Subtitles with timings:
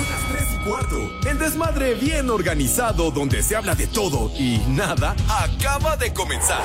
[0.00, 1.28] Son las 3 y cuarto.
[1.28, 6.62] El desmadre bien organizado donde se habla de todo y nada acaba de comenzar.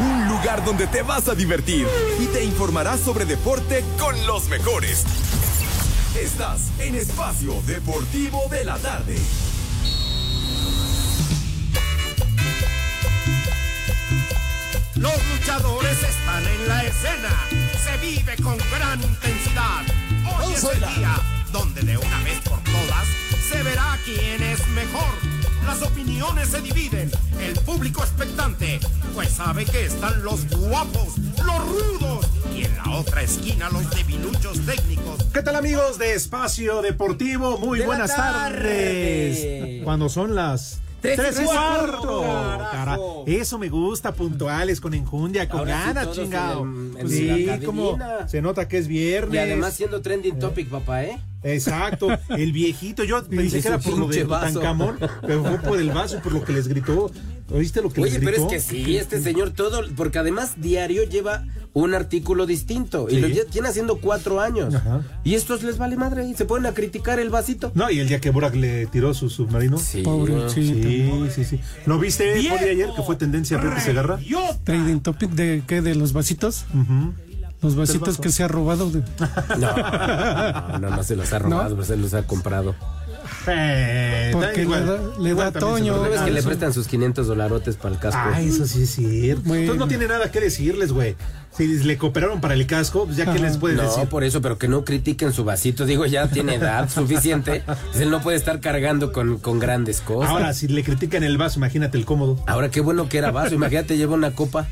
[0.00, 1.86] Un lugar donde te vas a divertir
[2.20, 5.04] y te informarás sobre deporte con los mejores.
[6.16, 9.16] Estás en Espacio Deportivo de la Tarde.
[14.94, 17.30] Los luchadores están en la escena.
[17.82, 19.82] Se vive con gran intensidad.
[20.38, 23.06] Hoy es el día donde de una vez por todas
[23.48, 25.14] se verá quién es mejor.
[25.64, 27.10] Las opiniones se dividen.
[27.40, 28.80] El público expectante,
[29.14, 34.58] pues sabe que están los guapos, los rudos y en la otra esquina los debiluchos
[34.66, 35.22] técnicos.
[35.32, 37.56] ¿Qué tal amigos de Espacio Deportivo?
[37.58, 38.58] Muy De buenas tarde.
[38.58, 39.84] tardes.
[39.84, 42.70] Cuando son las Tres y tres y cuarto, carajo.
[42.72, 42.98] cara.
[43.26, 46.62] Eso me gusta, puntuales, con enjundia, con Ahora sí, ganas, todos chingado.
[46.64, 49.34] en- en Pues sí, como se nota que es viernes.
[49.34, 51.18] Y además siendo trending topic, papá, ¿eh?
[51.44, 54.24] Exacto, el viejito, yo pensé que era por lo de.
[54.24, 57.10] Tutankamón, pero fue por el vaso por lo que les gritó.
[57.50, 58.54] ¿Oíste lo que Oye, les pero gritó?
[58.54, 63.28] es que sí, este señor todo, porque además diario lleva un artículo distinto y lo
[63.46, 64.74] tiene haciendo cuatro años.
[64.74, 65.02] Ajá.
[65.24, 67.72] Y estos les vale madre y se ponen a criticar el vasito.
[67.74, 69.76] No, y el día que Burak le tiró su submarino.
[69.78, 70.02] Sí.
[70.48, 71.60] Sí, sí, sí.
[71.84, 74.18] ¿Lo viste Poli, ayer que fue tendencia a Pepe Segarra?
[74.62, 76.64] Trading topic de qué de los vasitos
[77.64, 79.02] los vasitos que se ha robado de
[79.58, 82.74] No, no, no, no se los ha robado, pero se los ha comprado.
[83.46, 85.96] Eh, Porque igual, le da- le igual da Toño.
[85.96, 88.20] ¿No ves que le prestan sus 500 dolarotes para el casco?
[88.22, 89.42] Ah, eso sí es cierto.
[89.44, 89.62] Bueno.
[89.62, 91.16] Entonces no tiene nada que decirles, güey.
[91.56, 94.08] Si le cooperaron para el casco, pues ya que les puedes No, decir.
[94.08, 95.86] por eso, pero que no critiquen su vasito.
[95.86, 97.62] Digo, ya tiene edad suficiente.
[97.66, 100.30] Pues él no puede estar cargando con, con grandes cosas.
[100.30, 102.38] Ahora, si le critican el vaso, imagínate el cómodo.
[102.46, 103.54] Ahora, qué bueno que era vaso.
[103.54, 104.66] Imagínate, lleva una copa.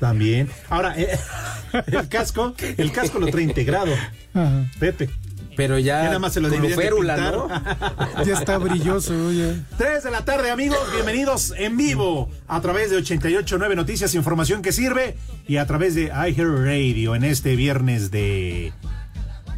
[0.00, 0.48] También.
[0.68, 1.18] Ahora, eh,
[1.86, 3.92] el casco, el casco lo trae integrado.
[4.34, 4.64] Ajá.
[4.78, 5.08] Pepe.
[5.56, 7.16] Pero ya, Ya nada más se lo de férula.
[7.16, 7.48] ¿no?
[8.24, 9.54] ya está brilloso ya.
[9.78, 10.78] 3 de la tarde, amigos.
[10.92, 15.16] Bienvenidos en vivo a través de 889 Noticias, información que sirve
[15.48, 18.74] y a través de iHeartRadio en este viernes de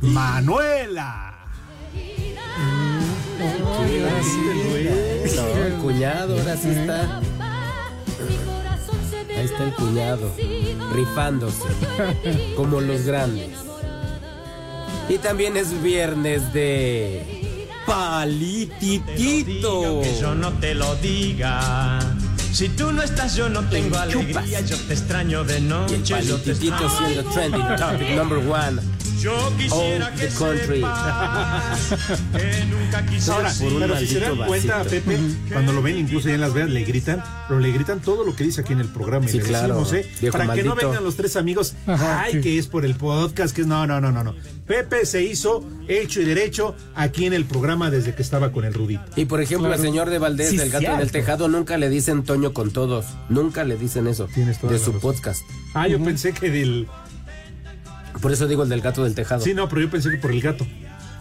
[0.01, 1.35] Manuela.
[5.37, 7.21] No, el cuñado, ahora sí está.
[9.39, 10.33] Ahí está el cuñado,
[10.93, 11.69] rifándose,
[12.57, 13.51] como los grandes.
[15.09, 17.55] Y también es viernes de
[17.87, 18.91] Palititito.
[20.03, 22.01] que yo no te lo diga.
[22.53, 24.61] Si tú no estás, yo no tengo alegría.
[24.63, 25.97] Yo te extraño de Y el noche.
[26.25, 28.81] Yo te Palititito siendo trending topic number one.
[29.21, 30.81] Yo quisiera que country.
[32.33, 34.91] que nunca quise Ahora, por un pero si se dan cuenta, vasito.
[35.05, 35.19] Pepe,
[35.53, 38.35] cuando lo ven, incluso ya en las veas, le gritan, pero le gritan todo lo
[38.37, 39.27] que dice aquí en el programa.
[39.27, 40.09] y Sí, le claro, decimos, ¿eh?
[40.21, 42.41] viejo Para que no vengan los tres amigos, Ajá, ay, sí.
[42.41, 43.67] que es por el podcast, que es.
[43.67, 44.35] No, no, no, no, no.
[44.67, 48.75] Pepe se hizo hecho y derecho aquí en el programa desde que estaba con el
[48.75, 49.03] Rudito.
[49.17, 50.99] Y por ejemplo, al señor de Valdés Sí, del Gato cierto.
[50.99, 53.07] del Tejado nunca le dicen Toño con todos.
[53.29, 54.29] Nunca le dicen eso.
[54.33, 55.01] Tienes toda de la su razón.
[55.01, 55.43] podcast.
[55.75, 56.87] Ah, yo pensé que del.
[58.21, 59.43] Por eso digo el del Gato del Tejado.
[59.43, 60.67] Sí, no, pero yo pensé que por el gato.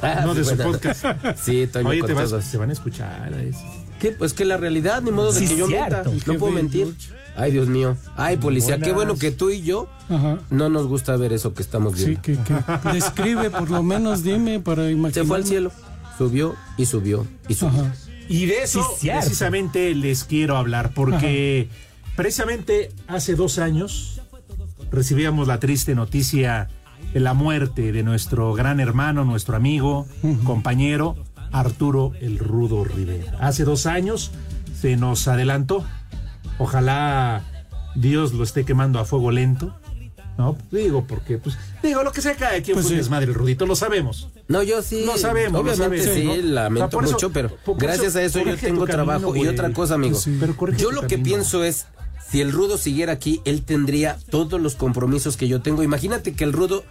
[0.01, 0.71] Ah, no de su bueno.
[0.71, 1.05] podcast.
[1.43, 2.45] Sí, Toño Oye, con te, vas, todos.
[2.45, 3.33] te van a escuchar.
[3.33, 3.59] eso.
[3.99, 4.11] ¿Qué?
[4.11, 6.03] Pues que la realidad, ni modo de Sí, que yo mienta.
[6.25, 6.93] No puedo mentir.
[7.35, 7.95] Ay, Dios mío.
[8.15, 10.39] Ay, policía, qué bueno que tú y yo Ajá.
[10.49, 12.21] no nos gusta ver eso que estamos Sí, viendo.
[12.23, 15.13] que, que describe por lo menos, dime, para imaginar.
[15.13, 15.71] Se fue al cielo.
[16.17, 17.81] Subió y subió y subió.
[17.81, 17.93] Ajá.
[18.29, 21.69] Y de eso precisamente les quiero hablar, porque
[22.15, 24.19] precisamente hace dos años
[24.91, 26.69] recibíamos la triste noticia
[27.13, 30.07] la muerte de nuestro gran hermano, nuestro amigo,
[30.43, 31.15] compañero,
[31.51, 33.37] Arturo el Rudo Rivera.
[33.39, 34.31] Hace dos años
[34.79, 35.85] se nos adelantó.
[36.59, 37.43] Ojalá
[37.95, 39.73] Dios lo esté quemando a fuego lento.
[40.37, 42.95] No, digo, porque, pues, digo, lo que sea cada quien Pues sí.
[42.95, 44.29] desmadre, el Rudito, lo sabemos.
[44.47, 45.03] No, yo sí.
[45.03, 46.53] Lo sabemos, lo Obviamente sabemos, sí, ¿no?
[46.53, 49.35] lamento eso- mucho, pero gracias eso a eso yo tengo camino, trabajo.
[49.35, 50.15] y otra cosa, amigo.
[50.15, 50.37] Sí.
[50.39, 51.23] Pero yo lo que camino.
[51.25, 51.87] pienso es,
[52.29, 55.83] si el Rudo siguiera aquí, él tendría todos los compromisos que yo tengo.
[55.83, 56.83] Imagínate que el Rudo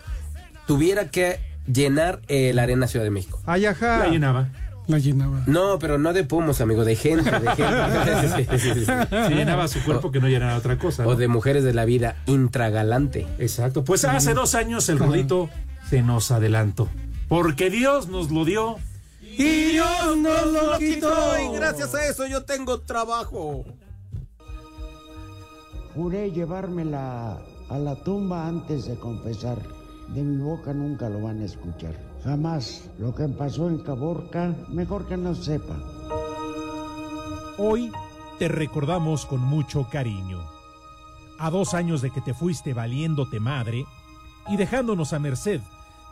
[0.66, 1.40] tuviera que
[1.70, 3.40] llenar eh, la Arena Ciudad de México.
[3.46, 3.98] Ay, ajá.
[3.98, 4.48] La llenaba.
[4.86, 5.42] La llenaba.
[5.46, 7.66] No, pero no de pomos, amigo, de gente, de gente.
[8.36, 8.84] Sí, sí, sí, sí.
[8.84, 11.02] Se llenaba su cuerpo que no llenaba otra cosa.
[11.02, 11.10] ¿no?
[11.10, 13.26] O de mujeres de la vida intragalante.
[13.38, 13.84] Exacto.
[13.84, 15.50] Pues hace dos años el Rudito
[15.90, 16.88] se nos adelantó.
[17.28, 18.76] Porque Dios nos lo dio.
[19.22, 21.38] Y Dios nos lo quitó.
[21.40, 23.64] Y gracias a eso yo tengo trabajo.
[25.96, 27.40] Juré llevármela
[27.70, 29.56] a la tumba antes de confesar.
[30.08, 31.94] De mi boca nunca lo van a escuchar.
[32.22, 32.90] Jamás.
[32.98, 35.74] Lo que pasó en Caborca, mejor que no sepa.
[37.56, 37.90] Hoy
[38.38, 40.42] te recordamos con mucho cariño.
[41.38, 43.86] A dos años de que te fuiste valiéndote madre
[44.48, 45.62] y dejándonos a merced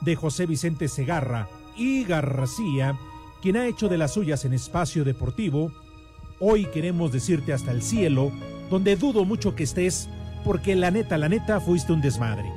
[0.01, 1.47] de José Vicente Segarra
[1.77, 2.99] y García,
[3.43, 5.71] quien ha hecho de las suyas en espacio deportivo,
[6.41, 8.33] hoy queremos decirte hasta el cielo,
[8.75, 10.09] donde dudo mucho que estés,
[10.45, 12.51] porque la neta, la neta, fuiste un desmadre.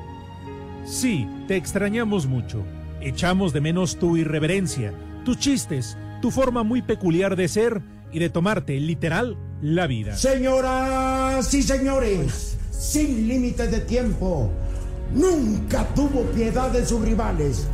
[0.84, 2.64] Sí, te extrañamos mucho.
[3.02, 4.92] Echamos de menos tu irreverencia,
[5.24, 10.18] tus chistes, tu forma muy peculiar de ser y de tomarte, literal, la vida.
[10.18, 14.52] Señoras y señores, sin límite de tiempo,
[15.14, 17.68] nunca tuvo piedad de sus rivales.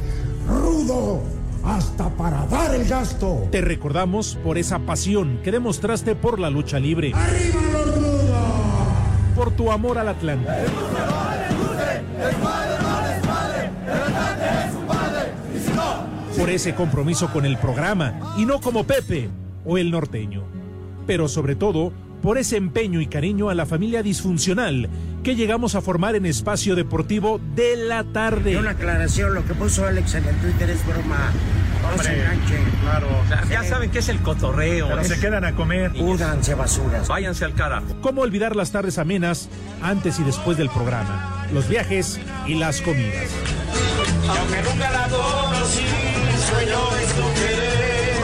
[0.49, 1.23] Rudo
[1.63, 3.47] hasta para dar el gasto.
[3.51, 7.13] Te recordamos por esa pasión que demostraste por la lucha libre.
[7.15, 7.72] ¡Arriba!
[9.43, 10.49] Por tu amor al Atlante.
[16.37, 19.29] Por ese compromiso con el programa y no como Pepe
[19.65, 20.43] o el norteño.
[21.05, 21.91] Pero sobre todo,
[22.21, 24.89] por ese empeño y cariño a la familia disfuncional
[25.23, 28.57] que llegamos a formar en espacio deportivo de la tarde.
[28.57, 31.33] Una aclaración, lo que puso Alex en el Twitter es broma.
[31.83, 32.63] No se enganchen.
[32.81, 33.07] Claro.
[33.49, 34.87] ya saben que es el cotorreo.
[34.87, 35.91] Pero se quedan a comer.
[35.91, 37.07] Púdranse basuras.
[37.07, 37.85] Váyanse al carajo.
[38.01, 39.49] ¿Cómo olvidar las tardes amenas
[39.81, 41.47] antes y después del programa?
[41.53, 43.29] Los viajes y las comidas.
[44.27, 45.85] Aunque nunca la conocí,
[46.49, 48.23] sueño esconder.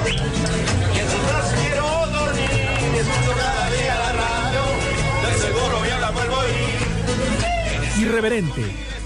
[0.96, 2.50] Y en su brazo quiero dormir,
[3.00, 4.62] escucho cada día la radio.
[5.28, 8.02] De seguro ya la vuelvo a ir.
[8.02, 8.64] Irreverente,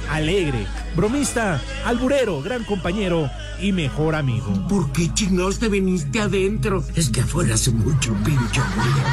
[0.09, 3.29] alegre, bromista, alburero, gran compañero
[3.63, 4.68] y mejor amigo.
[4.68, 6.83] ¿Por qué chingados te viniste adentro?
[6.95, 9.04] Es que afuera hace mucho pinche frío.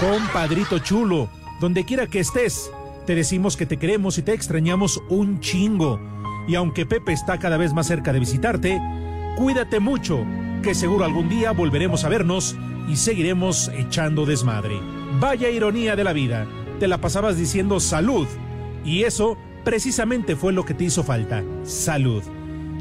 [0.00, 1.28] Compadrito chulo,
[1.60, 2.70] donde quiera que estés,
[3.06, 6.00] te decimos que te queremos y te extrañamos un chingo.
[6.48, 8.80] Y aunque Pepe está cada vez más cerca de visitarte,
[9.36, 10.24] cuídate mucho,
[10.62, 12.56] que seguro algún día volveremos a vernos
[12.88, 14.80] y seguiremos echando desmadre.
[15.20, 16.46] Vaya ironía de la vida,
[16.78, 18.26] te la pasabas diciendo salud,
[18.82, 22.22] y eso precisamente fue lo que te hizo falta, salud.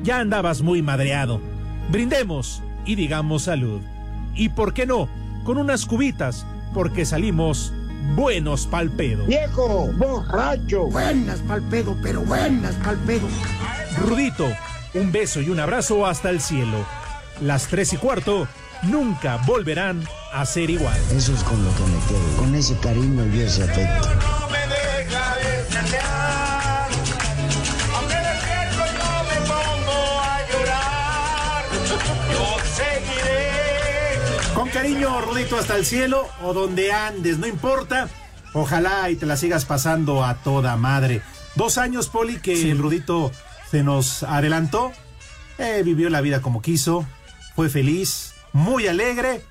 [0.03, 1.41] Ya andabas muy madreado.
[1.89, 3.81] Brindemos y digamos salud.
[4.35, 5.09] Y por qué no,
[5.43, 7.73] con unas cubitas, porque salimos
[8.15, 9.25] buenos pal pedo.
[9.25, 10.85] Viejo, borracho.
[10.85, 13.27] Buenas pa'l pedo, pero buenas pa'l pedo.
[13.97, 14.47] Rudito,
[14.93, 16.85] un beso y un abrazo hasta el cielo.
[17.41, 18.47] Las tres y cuarto
[18.83, 20.03] nunca volverán
[20.33, 20.97] a ser igual.
[21.11, 24.09] Eso es con lo que me quedo, con ese cariño y ese afecto.
[34.69, 38.07] Con cariño, Rudito, hasta el cielo o donde andes, no importa.
[38.53, 41.23] Ojalá y te la sigas pasando a toda madre.
[41.55, 43.31] Dos años, Poli, que el Rudito
[43.71, 44.91] se nos adelantó.
[45.57, 47.03] Eh, vivió la vida como quiso.
[47.55, 49.41] Fue feliz, muy alegre.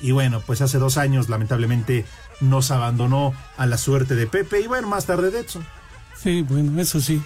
[0.00, 2.06] Y bueno, pues hace dos años, lamentablemente,
[2.40, 4.60] nos abandonó a la suerte de Pepe.
[4.60, 5.66] Y bueno, más tarde de Edson.
[6.16, 7.20] Sí, bueno, eso sí.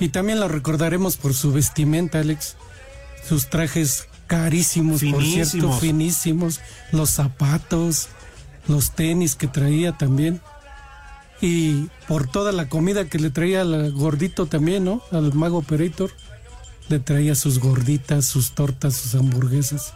[0.00, 2.56] Y también lo recordaremos por su vestimenta, Alex.
[3.28, 5.80] Sus trajes carísimos, por cierto, Finísimos.
[5.80, 6.60] finísimos.
[6.92, 8.08] Los zapatos,
[8.68, 10.40] los tenis que traía también.
[11.40, 15.02] Y por toda la comida que le traía al gordito también, ¿no?
[15.10, 16.12] Al mago operator.
[16.88, 19.92] Le traía sus gorditas, sus tortas, sus hamburguesas.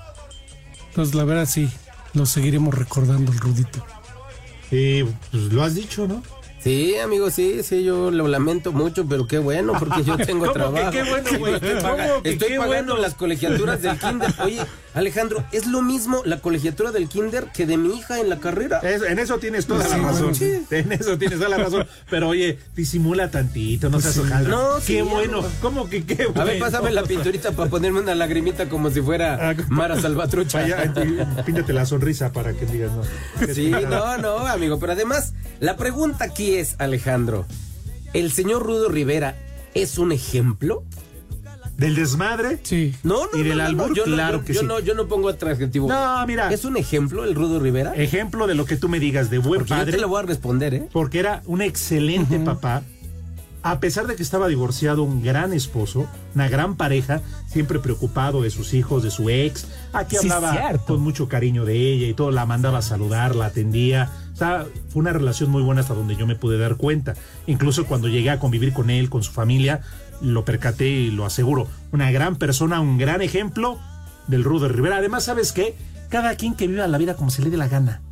[0.88, 1.70] Entonces, la verdad, sí,
[2.12, 3.84] lo seguiremos recordando el Rudito.
[4.70, 6.22] Eh, pues lo has dicho, ¿no?
[6.62, 10.52] Sí, amigo, sí, sí, yo lo lamento mucho, pero qué bueno, porque yo tengo ¿Cómo
[10.52, 10.90] que trabajo.
[10.92, 11.54] qué bueno, güey?
[11.54, 12.96] Estoy, ¿Cómo que estoy qué pagando bueno?
[12.96, 14.32] las colegiaturas del kinder.
[14.44, 14.60] Oye,
[14.94, 18.78] Alejandro, ¿es lo mismo la colegiatura del kinder que de mi hija en la carrera?
[18.80, 20.34] Es- en eso tienes toda Sí, la razón.
[20.36, 20.52] sí.
[20.70, 21.86] En eso tienes toda la razón.
[22.08, 24.48] Pero oye, disimula tantito, no seas ojalá.
[24.48, 25.38] No, qué sí, bueno.
[25.38, 25.50] amigo.
[25.62, 26.42] ¿Cómo que qué bueno?
[26.42, 30.60] A ver, pásame la pinturita para ponerme una lagrimita como si fuera Mara Salvatrucha.
[30.60, 30.92] Vaya,
[31.44, 33.02] píntate la sonrisa para que digas no.
[33.52, 34.78] Sí, no, no, amigo.
[34.78, 37.46] Pero además, la pregunta aquí es, Alejandro,
[38.12, 39.36] ¿el señor Rudo Rivera
[39.74, 40.82] es un ejemplo?
[41.76, 42.58] ¿Del desmadre?
[42.64, 42.94] Sí.
[43.02, 43.88] No, no, ¿Y del no, no, albur?
[43.90, 44.66] no, yo no- Claro yo- que yo sí.
[44.66, 45.88] No, yo no pongo otro adjetivo.
[45.88, 46.52] No, mira.
[46.52, 47.94] ¿Es un ejemplo el Rudo Rivera?
[47.94, 49.92] Ejemplo de lo que tú me digas de buen Porque yo padre.
[49.92, 50.88] te lo voy a responder, ¿eh?
[50.92, 52.82] Porque era un excelente papá.
[53.64, 58.50] A pesar de que estaba divorciado, un gran esposo, una gran pareja, siempre preocupado de
[58.50, 59.68] sus hijos, de su ex.
[59.92, 60.84] Aquí Sí, hablaba cierto.
[60.94, 64.10] con mucho cariño de ella y todo, la mandaba a saludar, la atendía.
[64.42, 67.14] Está, fue una relación muy buena hasta donde yo me pude dar cuenta.
[67.46, 69.82] Incluso cuando llegué a convivir con él, con su familia,
[70.20, 71.68] lo percaté y lo aseguro.
[71.92, 73.78] Una gran persona, un gran ejemplo
[74.26, 74.96] del Rudo Rivera.
[74.96, 75.76] Además, ¿sabes qué?
[76.08, 78.02] Cada quien que viva la vida como se le dé la gana.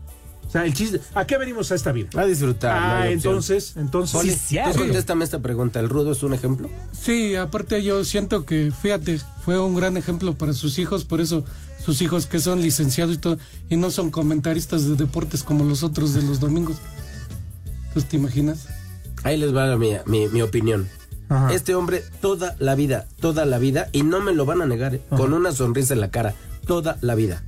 [0.47, 2.09] O sea, el chiste, ¿a qué venimos a esta vida?
[2.17, 2.77] A disfrutar.
[2.77, 4.17] Ah, entonces, entonces.
[4.17, 5.81] Poli, Sí, tú contéstame esta pregunta.
[5.81, 6.71] ¿El rudo es un ejemplo?
[6.93, 11.45] Sí, aparte yo siento que, fíjate, fue un gran ejemplo para sus hijos, por eso
[11.85, 15.83] sus hijos que son licenciados y todo, y no son comentaristas de deportes como los
[15.83, 16.77] otros de los domingos.
[17.89, 18.67] Entonces, ¿te imaginas?
[19.23, 20.89] Ahí les va la mía, mi, mi opinión.
[21.29, 21.53] Ajá.
[21.53, 24.95] Este hombre toda la vida, toda la vida, y no me lo van a negar,
[24.95, 25.03] ¿eh?
[25.17, 26.35] con una sonrisa en la cara,
[26.67, 27.43] toda la vida.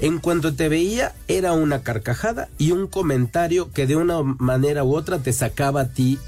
[0.00, 4.94] En cuanto te veía, era una carcajada y un comentario que de una manera u
[4.94, 6.18] otra te sacaba a ti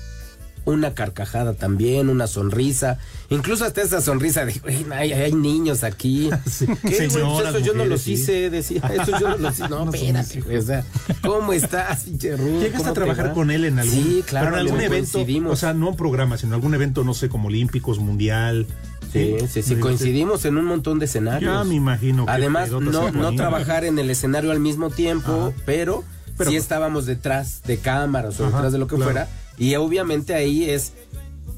[0.66, 2.98] una carcajada también, una sonrisa,
[3.30, 6.28] incluso hasta esa sonrisa de, "Güey, hay, hay niños aquí.
[6.46, 6.66] Sí.
[6.82, 7.10] ¿Qué, güey?
[7.10, 9.68] Señoras, Eso yo no los hice, decía, eso yo no los hice.
[9.70, 10.84] No, espérate, güey, o sea,
[11.22, 12.60] ¿cómo estás, Rudo?
[12.60, 15.52] Llegaste ¿Cómo a trabajar con él en algún, Sí, claro, pero en algún evento, coincidimos.
[15.52, 18.66] o sea, no un programa, sino algún evento, no sé, como Olímpicos, Mundial.
[19.12, 21.50] Sí, sí, sí, coincidimos en un montón de escenarios.
[21.52, 22.26] Ya me imagino.
[22.26, 22.80] qué Además, no,
[23.12, 25.62] no trabajar en el escenario al mismo tiempo, Ajá.
[25.64, 26.04] pero,
[26.36, 29.12] Pero- sí estábamos detrás de cámaras o Ajá, detrás de lo que claro.
[29.12, 29.28] fuera.
[29.58, 30.92] Y obviamente ahí es.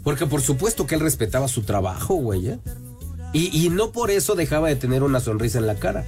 [0.05, 2.49] Porque por supuesto que él respetaba su trabajo, güey.
[2.49, 2.59] ¿eh?
[3.33, 6.05] Y, y no por eso dejaba de tener una sonrisa en la cara.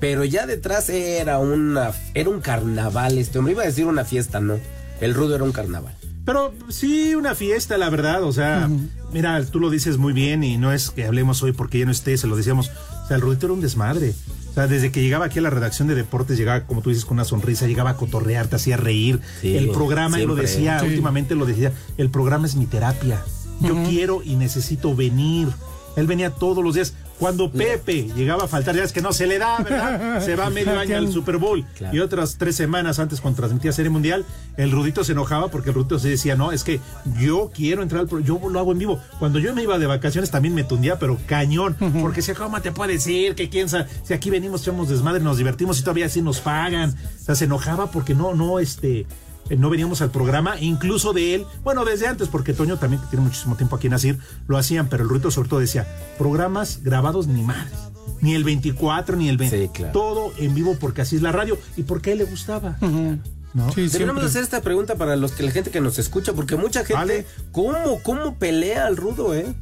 [0.00, 3.52] Pero ya detrás era una era un carnaval este hombre.
[3.52, 4.58] Iba a decir una fiesta, no.
[5.00, 5.94] El rudo era un carnaval.
[6.24, 8.22] Pero sí, una fiesta, la verdad.
[8.22, 8.68] O sea,
[9.12, 11.92] mira, tú lo dices muy bien y no es que hablemos hoy porque ya no
[11.92, 12.70] esté, se lo decíamos.
[13.04, 14.14] O sea, el Rudito era un desmadre.
[14.54, 17.04] O sea, desde que llegaba aquí a la redacción de deportes, llegaba, como tú dices,
[17.04, 19.18] con una sonrisa, llegaba a cotorrear, te hacía reír.
[19.40, 20.52] Sí, el programa, él lo siempre.
[20.52, 20.86] decía, Sí.
[20.86, 23.20] últimamente lo decía, el programa es mi terapia.
[23.60, 25.48] Yo quiero y necesito venir.
[25.96, 26.94] Él venía todos los días.
[27.18, 30.22] Cuando Pepe llegaba a faltar, ya es que no se le da, ¿verdad?
[30.24, 31.64] Se va medio año al Super Bowl.
[31.76, 31.96] Claro.
[31.96, 34.24] Y otras tres semanas antes, cuando transmitía Serie Mundial,
[34.56, 36.80] el Rudito se enojaba porque el Rudito se decía, no, es que
[37.20, 39.00] yo quiero entrar al pro- yo lo hago en vivo.
[39.18, 41.76] Cuando yo me iba de vacaciones también me tundía, pero cañón.
[42.00, 43.34] Porque si ¿cómo te puede decir?
[43.34, 43.86] que quién sabe?
[44.02, 46.90] Si aquí venimos, echamos desmadre, nos divertimos y todavía así nos pagan.
[47.20, 49.06] O sea, se enojaba porque no, no, este
[49.50, 53.24] no veníamos al programa, incluso de él, bueno, desde antes, porque Toño también, que tiene
[53.24, 55.86] muchísimo tiempo aquí en Asir, lo hacían, pero el Ruito sobre todo decía,
[56.18, 57.74] programas grabados ni madres,
[58.20, 59.92] ni el 24, ni el 20, Sí, claro.
[59.92, 62.76] todo en vivo porque así es la radio y porque a él le gustaba.
[62.80, 63.18] Ujú.
[63.54, 63.70] ¿no?
[63.72, 66.80] Sí, Deberíamos hacer esta pregunta para los que la gente que nos escucha, porque mucha
[66.80, 67.26] gente, Vale.
[67.52, 69.54] ¿cómo, cómo pelea al rudo, eh?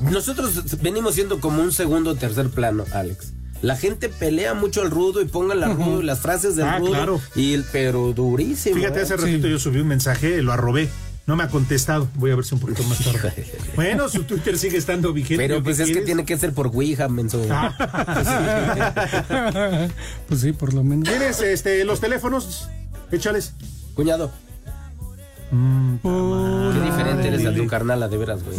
[0.00, 3.32] Nosotros venimos siendo como un segundo o tercer plano, Alex.
[3.66, 6.78] La gente pelea mucho al rudo y pongan la rudo y las frases del Ah,
[6.78, 6.92] rudo.
[6.92, 7.20] claro.
[7.34, 8.76] Y el, pero durísimo.
[8.76, 9.02] Fíjate, ¿eh?
[9.02, 10.88] hace ratito yo subí un mensaje, lo arrobé.
[11.26, 12.08] No me ha contestado.
[12.14, 13.44] Voy a ver si un poquito más tarde.
[13.74, 15.42] bueno, su Twitter sigue estando vigente.
[15.42, 17.42] Pero ¿qué pues es que tiene que ser por Ouija, menso.
[20.28, 21.08] pues sí, por lo menos.
[21.08, 22.68] ¿Tienes este, los teléfonos?
[23.10, 23.52] Échales.
[23.94, 24.30] Cuñado,
[25.52, 28.56] Oh, qué diferente eres a tu carnala, de veras, güey.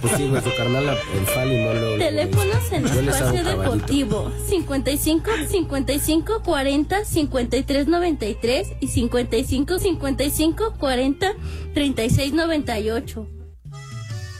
[0.00, 1.96] Pues sí, güey, su carnala en Fali no lo.
[1.98, 11.32] Teléfonos en espacio deportivo 55 55 40 53 93 y 55 55 40
[11.74, 13.28] 36 98.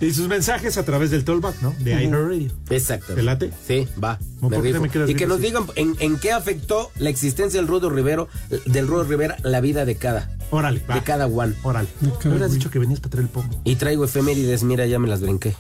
[0.01, 1.73] Y sus mensajes a través del tollback, ¿no?
[1.79, 2.51] De iHeartRadio.
[2.71, 3.15] Exacto.
[3.15, 3.53] ¿Te late?
[3.65, 4.19] Sí, va.
[4.41, 4.85] ¿O me rifo.
[4.85, 5.47] y que nos así?
[5.47, 8.29] digan en, en qué afectó la existencia del Rudo Rivero,
[8.67, 10.95] del Rudo Rivera, la vida de cada, Órale, va.
[10.95, 11.55] de cada one.
[11.63, 11.89] Órale.
[12.01, 13.49] De Me hubieras dicho que venías para traer el pomo.
[13.65, 15.55] Y traigo efemérides, mira, ya me las brinqué.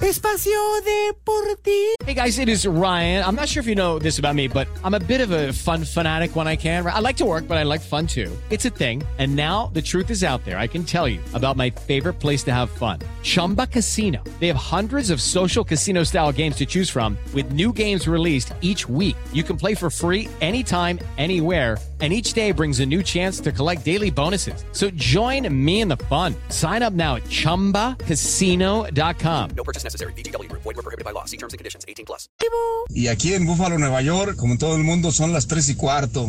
[0.00, 1.94] Espacio Deportivo.
[2.04, 3.22] Hey guys, it is Ryan.
[3.24, 5.52] I'm not sure if you know this about me, but I'm a bit of a
[5.52, 6.84] fun fanatic when I can.
[6.84, 8.28] I like to work, but I like fun too.
[8.50, 9.04] It's a thing.
[9.18, 10.58] And now the truth is out there.
[10.58, 14.24] I can tell you about my favorite place to have fun Chumba Casino.
[14.40, 18.52] They have hundreds of social casino style games to choose from, with new games released
[18.60, 19.16] each week.
[19.32, 21.78] You can play for free anytime, anywhere.
[22.02, 24.64] And each day brings a new chance to collect daily bonuses.
[24.72, 26.34] So join me in the fun.
[26.48, 29.50] Sign up now at chumbacasino.com.
[29.56, 30.12] No purchase necessary.
[30.14, 30.62] VGW Group.
[30.62, 31.26] Void were prohibited by law.
[31.26, 31.84] See terms and conditions.
[31.86, 32.28] 18 plus.
[32.90, 35.76] Y aquí en Búfalo, Nueva York, como en todo el mundo, son las tres y
[35.76, 36.28] cuarto.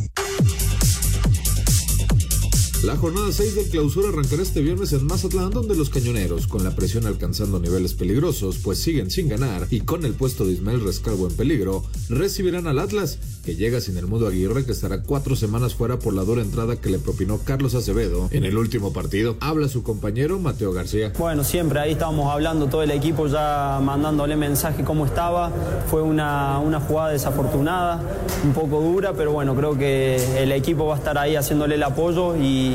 [2.84, 6.76] La jornada 6 del clausura arrancará este viernes en Mazatlán, donde los cañoneros, con la
[6.76, 11.28] presión alcanzando niveles peligrosos, pues siguen sin ganar y con el puesto de Ismael Rescalvo
[11.28, 15.76] en peligro, recibirán al Atlas, que llega sin el Mudo Aguirre, que estará cuatro semanas
[15.76, 19.38] fuera por la dura entrada que le propinó Carlos Acevedo en el último partido.
[19.40, 21.14] Habla su compañero Mateo García.
[21.18, 25.54] Bueno, siempre ahí estábamos hablando todo el equipo ya mandándole mensaje cómo estaba.
[25.90, 28.02] Fue una, una jugada desafortunada,
[28.44, 31.84] un poco dura, pero bueno, creo que el equipo va a estar ahí haciéndole el
[31.84, 32.73] apoyo y,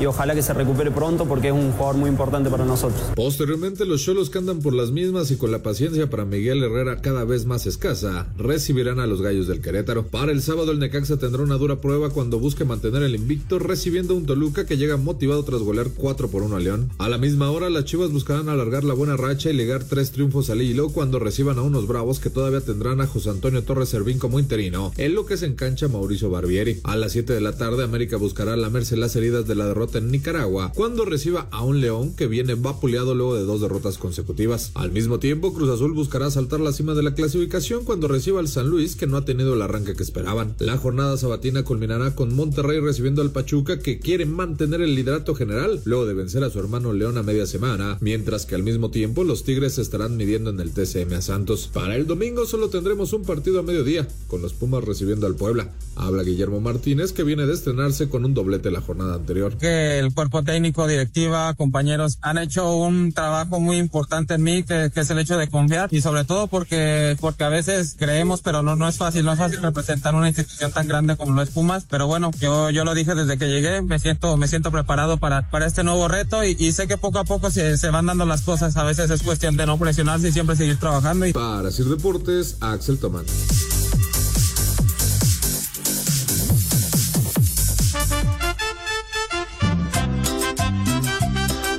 [0.00, 3.00] y, ojalá que se recupere pronto porque es un jugador muy importante para nosotros.
[3.14, 7.00] Posteriormente, los Cholos que andan por las mismas y con la paciencia para Miguel Herrera
[7.00, 10.06] cada vez más escasa, recibirán a los Gallos del Querétaro.
[10.06, 14.14] Para el sábado, el Necaxa tendrá una dura prueba cuando busque mantener el invicto, recibiendo
[14.14, 16.90] un Toluca que llega motivado tras golear 4 por 1 a León.
[16.98, 20.50] A la misma hora, las Chivas buscarán alargar la buena racha y ligar tres triunfos
[20.50, 24.18] al hilo cuando reciban a unos bravos que todavía tendrán a José Antonio Torres Servín
[24.18, 26.80] como interino, en lo que se engancha Mauricio Barbieri.
[26.84, 30.10] A las 7 de la tarde, América buscará lamerse las heridas de la derrota en
[30.10, 34.72] Nicaragua cuando reciba a un León que viene vapuleado luego de dos derrotas consecutivas.
[34.74, 38.48] Al mismo tiempo, Cruz Azul buscará saltar la cima de la clasificación cuando reciba al
[38.48, 40.54] San Luis que no ha tenido el arranque que esperaban.
[40.58, 45.80] La jornada sabatina culminará con Monterrey recibiendo al Pachuca que quiere mantener el liderato general
[45.84, 49.24] luego de vencer a su hermano León a media semana, mientras que al mismo tiempo
[49.24, 51.70] los Tigres estarán midiendo en el TCM a Santos.
[51.72, 55.72] Para el domingo solo tendremos un partido a mediodía, con los Pumas recibiendo al Puebla.
[55.96, 59.56] Habla Guillermo Martínez que viene de estrenarse con un doblete la jornada anterior.
[59.56, 64.90] Que el cuerpo técnico, directiva, compañeros han hecho un trabajo muy importante en mí, que,
[64.92, 68.62] que es el hecho de confiar y sobre todo porque, porque a veces creemos, pero
[68.62, 71.50] no, no es fácil, no es fácil representar una institución tan grande como lo es
[71.50, 75.18] Pumas, pero bueno, yo, yo lo dije desde que llegué, me siento, me siento preparado
[75.18, 78.06] para, para este nuevo reto y, y sé que poco a poco se, se van
[78.06, 81.26] dando las cosas, a veces es cuestión de no presionarse y siempre seguir trabajando.
[81.26, 81.32] Y...
[81.32, 83.24] Para Sir Deportes, Axel Tomán.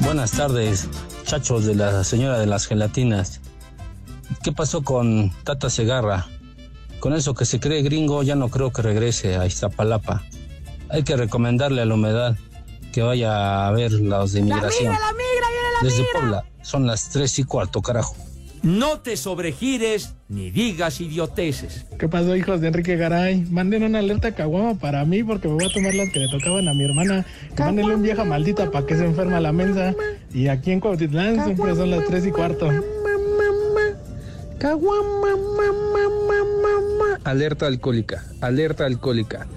[0.09, 0.87] Buenas tardes,
[1.23, 3.41] chachos de la señora de las gelatinas.
[4.41, 6.25] ¿Qué pasó con Tata Segarra?
[6.99, 10.23] Con eso que se cree gringo, ya no creo que regrese a Iztapalapa.
[10.89, 12.35] Hay que recomendarle a la humedad
[12.91, 14.93] que vaya a ver los de inmigración.
[14.93, 16.19] La migra, la migra, viene la Desde migra.
[16.19, 18.15] Puebla, son las tres y cuarto, carajo.
[18.63, 21.85] No te sobregires ni digas idioteces.
[21.97, 23.45] ¿Qué pasó, hijos de Enrique Garay?
[23.49, 26.67] Manden una alerta caguama para mí porque me voy a tomar las que le tocaban
[26.67, 27.25] a mi hermana.
[27.57, 29.95] Mándenle un vieja maldita para que se enferma la mensa.
[30.33, 32.69] Y aquí en Cuautitlán siempre son las tres y cuarto.
[37.23, 39.47] Alerta alcohólica, alerta alcohólica.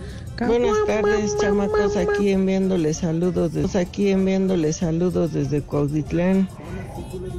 [0.46, 6.48] Buenas tardes, chamacos, aquí enviándoles saludos, de- aquí enviándoles saludos desde Cuautitlán.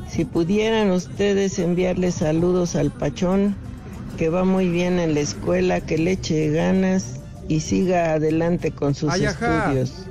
[0.10, 3.56] Si pudieran ustedes enviarle saludos al Pachón,
[4.18, 8.96] que va muy bien en la escuela, que le eche ganas y siga adelante con
[8.96, 9.74] sus Ay, ajá.
[9.74, 10.06] estudios.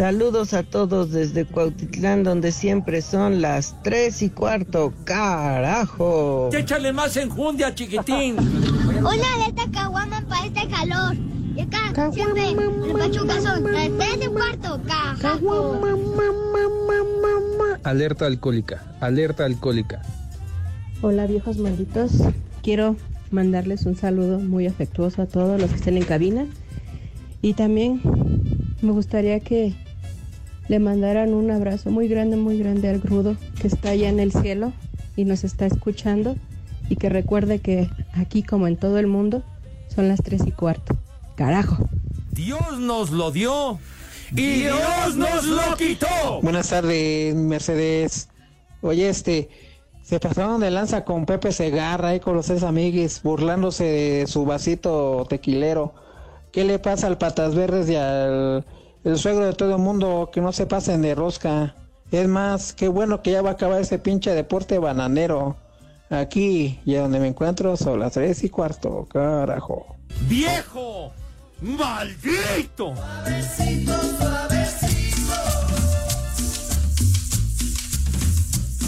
[0.00, 6.48] Saludos a todos desde Cuautitlán, donde siempre son las tres y cuarto, carajo.
[6.54, 8.38] Échale más enjundia, chiquitín.
[8.98, 11.16] Una alerta caguama para este calor.
[11.54, 14.80] Y acá siempre el pachuca son las tres y cuarto.
[14.86, 15.82] Cajajo.
[17.84, 20.00] Alerta alcohólica, alerta alcohólica.
[21.02, 22.12] Hola viejos malditos,
[22.62, 22.96] quiero
[23.30, 26.46] mandarles un saludo muy afectuoso a todos los que estén en cabina
[27.42, 28.00] y también
[28.80, 29.74] me gustaría que
[30.70, 34.30] le mandaran un abrazo muy grande, muy grande al grudo que está allá en el
[34.30, 34.72] cielo
[35.16, 36.36] y nos está escuchando
[36.88, 39.42] y que recuerde que aquí como en todo el mundo
[39.92, 40.96] son las tres y cuarto.
[41.34, 41.88] Carajo.
[42.30, 43.80] Dios nos lo dio
[44.30, 46.40] y Dios nos lo quitó.
[46.40, 48.28] Buenas tardes, Mercedes.
[48.80, 49.48] Oye, este,
[50.04, 54.44] se pasaron de lanza con Pepe Segarra ahí con los tres amiguis, burlándose de su
[54.44, 55.94] vasito tequilero.
[56.52, 58.64] ¿Qué le pasa al Patas Verdes y al
[59.04, 61.74] el suegro de todo el mundo que no se pasen de rosca?
[62.10, 65.56] Es más, qué bueno que ya va a acabar ese pinche deporte bananero.
[66.10, 69.96] Aquí, y donde me encuentro, son las tres y cuarto, carajo.
[70.28, 71.12] ¡Viejo!
[71.60, 72.94] ¡Maldito!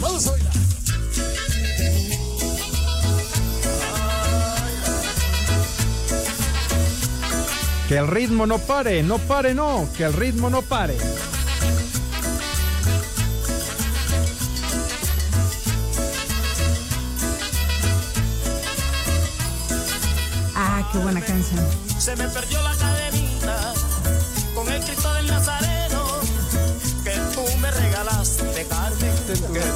[0.01, 0.42] Vamos a
[7.93, 10.97] Que el ritmo no pare, no pare, no, que el ritmo no pare.
[20.57, 21.61] Ah, qué buena canción.
[21.99, 22.75] Se me perdió la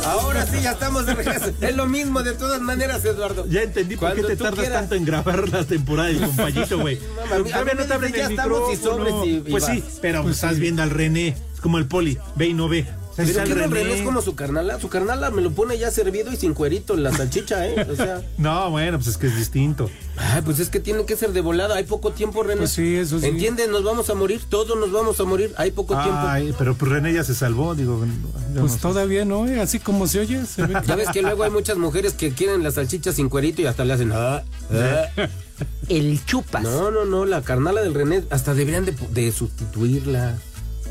[0.04, 1.50] Ahora sí, ya estamos de regreso.
[1.60, 3.46] Es lo mismo de todas maneras, Eduardo.
[3.48, 4.80] Ya entendí por qué te tardas quieras.
[4.80, 6.98] tanto en grabar la temporada del compayito, güey.
[7.30, 9.08] No, no te abren el ya estamos y micrófono.
[9.10, 10.60] sobres y- y Pues sí, pero Pues estás sí.
[10.60, 11.36] viendo al René.
[11.54, 12.18] Es como el poli.
[12.36, 12.86] Ve y no ve.
[13.16, 14.78] Pero ¿qué no René es como su carnala?
[14.78, 17.86] Su carnala me lo pone ya servido y sin cuerito en la salchicha, ¿eh?
[17.90, 18.22] O sea.
[18.38, 19.90] No, bueno, pues es que es distinto.
[20.16, 21.76] Ay, pues es que tiene que ser de volada.
[21.76, 22.58] Hay poco tiempo, René.
[22.58, 23.26] Pues sí, eso sí.
[23.26, 23.68] ¿Entiendes?
[23.68, 24.40] Nos vamos a morir.
[24.48, 25.52] Todos nos vamos a morir.
[25.56, 26.18] Hay poco tiempo.
[26.20, 27.98] Ay, pero pues René ya se salvó, digo.
[27.98, 28.78] Pues no sé.
[28.80, 29.60] todavía no, ¿eh?
[29.60, 30.44] así como se oye.
[30.46, 33.28] Se ve que- Ya ves que luego hay muchas mujeres que quieren la salchicha sin
[33.28, 34.12] cuerito y hasta le hacen.
[34.12, 35.28] ah, ah.
[35.88, 36.62] El chupas.
[36.62, 37.24] No, no, no.
[37.24, 40.34] La carnala del René hasta deberían de, de sustituirla.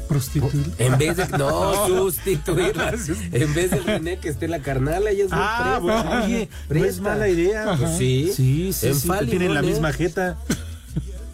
[0.08, 0.72] Prostituir.
[0.78, 1.26] En vez de.
[1.38, 2.94] No, sustituirla.
[3.32, 6.04] En vez de René que esté la carnal, ella es muy Ah, presta.
[6.04, 7.76] bueno, oye, no es mala idea.
[7.78, 8.32] Pues sí.
[8.36, 10.38] Sí, sí, En sí, Fali, tienen la misma jeta.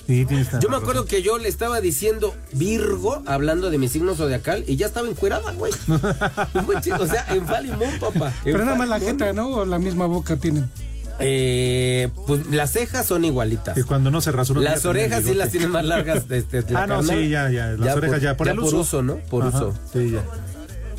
[0.07, 0.27] Sí,
[0.59, 4.75] Yo me acuerdo que yo le estaba diciendo Virgo, hablando de mi signo zodiacal, y
[4.75, 5.71] ya estaba encuerada, güey.
[6.99, 8.33] O sea, en Falimón, papá.
[8.43, 9.47] En Pero nada más la jeta, ¿no?
[9.49, 10.69] O la misma boca tienen.
[11.19, 13.77] Eh, pues las cejas son igualitas.
[13.77, 14.61] Y cuando no se rasuró.
[14.61, 16.23] Las ya orejas sí las tienen más largas.
[16.29, 17.17] Este, la Ah, no, carnal.
[17.17, 17.67] sí, ya, ya.
[17.71, 18.79] Las orejas ya, por el uso.
[18.79, 19.17] uso, ¿no?
[19.17, 19.73] Por Ajá, uso.
[19.93, 20.23] Sí, ya.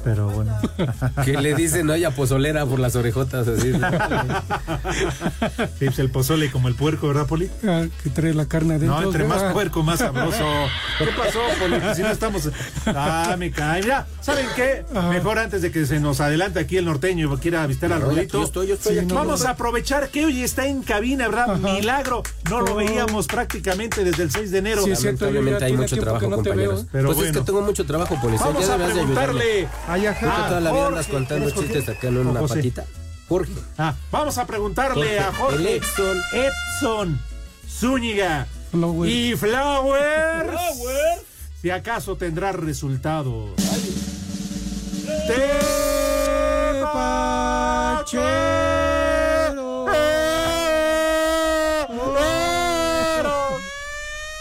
[0.05, 0.57] Pero bueno.
[1.25, 3.73] Que le dicen, oye, a pozolera por las orejotas, así.
[5.79, 7.51] Sí, pues el pozole como el puerco, ¿verdad, Poli?
[7.67, 9.01] Ah, que trae la carne adentro.
[9.01, 10.45] No, entre más puerco, más sabroso.
[10.99, 11.77] ¿Qué pasó, Poli?
[11.95, 12.49] Si no estamos.
[12.87, 13.83] Ah, me cae.
[13.83, 14.85] Mira, ¿saben qué?
[15.11, 18.07] Mejor antes de que se nos adelante aquí el norteño y quiera avistar al No,
[18.11, 18.39] Rudito.
[18.39, 19.13] yo estoy, yo estoy aquí.
[19.13, 21.57] Vamos a aprovechar que hoy está en cabina, ¿verdad?
[21.59, 22.23] Milagro.
[22.51, 22.77] No lo Oh.
[22.77, 24.83] veíamos prácticamente desde el 6 de enero.
[24.85, 26.83] Sí, es cierto, hay mucho trabajo, no compañeros.
[26.85, 26.89] veo.
[26.93, 28.47] Pero pues es que tengo mucho trabajo, policía.
[28.47, 29.69] Vamos ya a de preguntarle.
[29.93, 30.19] Ay, ajá.
[30.21, 32.55] Creo que toda la vida andas Jorge, contando chistes sacando ¿O una José?
[32.57, 32.85] patita.
[33.29, 33.53] Jorge.
[33.79, 36.17] Ah, vamos a preguntarle Jorge, a Jorge el Edson.
[36.33, 37.21] Edson
[37.69, 39.11] Zúñiga Flower.
[39.11, 40.61] y Flowers.
[41.61, 43.51] Si acaso tendrá resultados.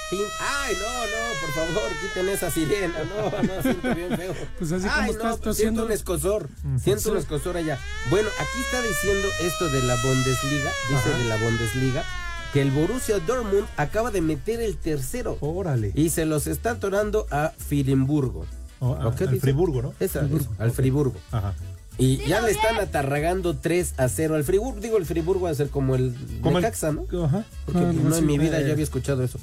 [0.09, 2.93] Pin- Ay, no, no, por favor, quiten esa sirena.
[3.03, 4.33] No, no, siento bien feo.
[4.59, 5.85] Pues así como Ay, estás no, tú siento haciendo.
[5.85, 6.49] un escosor.
[6.81, 7.79] Siento un escosor allá.
[8.09, 10.71] Bueno, aquí está diciendo esto de la Bundesliga.
[10.89, 11.17] Dice Ajá.
[11.17, 12.03] de la Bundesliga
[12.53, 15.37] que el Borussia Dortmund acaba de meter el tercero.
[15.39, 15.91] Órale.
[15.95, 18.45] Y se los está atorando a Filimburgo.
[18.79, 19.41] Oh, a- ¿O qué al dice?
[19.41, 19.93] Friburgo, ¿no?
[19.99, 21.15] Esa, eso, al Friburgo.
[21.31, 21.53] Ajá.
[21.97, 24.79] Y ya le están atarragando 3 a 0 al Friburgo.
[24.81, 27.05] Digo, el Friburgo va a ser como el Como el- Necaxa, ¿no?
[27.25, 27.45] Ajá.
[27.65, 29.37] Porque Algo no, en mi vida yo había escuchado eso.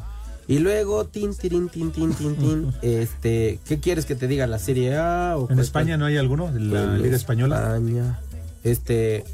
[0.49, 2.73] Y luego, tin, tirin, tin, tin, tin, tin.
[2.83, 4.47] Este, ¿qué quieres que te diga?
[4.47, 5.35] ¿La Serie A?
[5.37, 6.51] O ¿En cuál- España no hay alguno?
[6.51, 7.77] ¿De la En Liga Española?
[7.77, 8.19] España.
[8.65, 9.25] Este,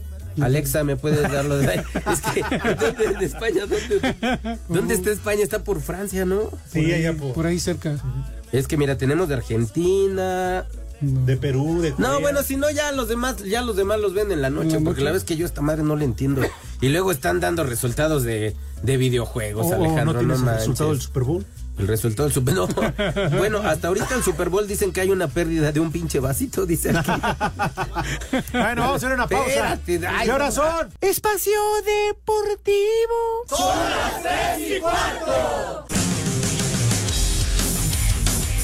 [0.41, 1.67] Alexa, ¿me puedes dar lo de
[2.13, 3.61] Es que, ¿dónde en España?
[3.67, 5.43] ¿Dónde, ¿Dónde está España?
[5.45, 6.51] Está por Francia, ¿no?
[6.71, 7.97] Sí, allá por, Por ahí cerca.
[8.51, 10.67] Es que mira, tenemos de Argentina.
[11.01, 12.11] de Perú, de Corea.
[12.11, 14.81] No, bueno, si no, ya los demás, ya los demás los ven en la noche,
[14.81, 16.43] porque la vez que yo esta madre no le entiendo.
[16.81, 20.13] Y luego están dando resultados de, de videojuegos, Oh, oh, Alejandro.
[20.13, 21.47] ¿No tienes el resultado del Super Bowl?
[21.79, 22.69] El resultado del Super No.
[23.39, 26.67] Bueno, hasta ahorita el Super Bowl dicen que hay una pérdida de un pinche vasito,
[26.67, 27.11] dice aquí.
[28.53, 29.75] Bueno, vamos a hacer una pausa.
[29.75, 30.63] Espérate, ay, ¿Qué horas no.
[30.63, 30.89] son?
[31.01, 31.53] Espacio
[31.85, 33.45] Deportivo.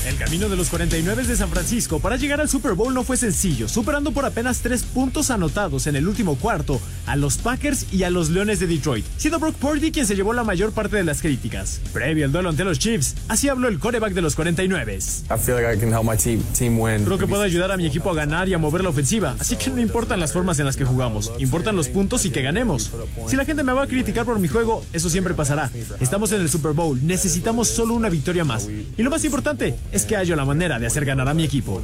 [0.07, 3.19] El camino de los 49 de San Francisco para llegar al Super Bowl no fue
[3.19, 8.05] sencillo, superando por apenas tres puntos anotados en el último cuarto a los Packers y
[8.05, 11.05] a los Leones de Detroit, siendo Brock Purdy quien se llevó la mayor parte de
[11.05, 11.83] las críticas.
[11.93, 14.97] Previo al duelo ante los Chiefs, así habló el coreback de los 49.
[14.97, 17.05] I feel like I can help my team team win.
[17.05, 19.57] Creo que puedo ayudar a mi equipo a ganar y a mover la ofensiva, así
[19.57, 22.91] que no importan las formas en las que jugamos, importan los puntos y que ganemos.
[23.27, 25.71] Si la gente me va a criticar por mi juego, eso siempre pasará.
[26.01, 28.67] Estamos en el Super Bowl, necesitamos solo una victoria más.
[28.97, 31.81] Y lo más importante es que hallo la manera de hacer ganar a mi equipo.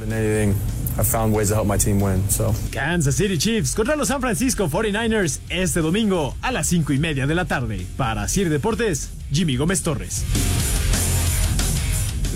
[2.71, 7.27] Kansas City Chiefs contra los San Francisco 49ers este domingo a las 5 y media
[7.27, 7.85] de la tarde.
[7.97, 10.23] Para Sir Deportes, Jimmy Gómez Torres.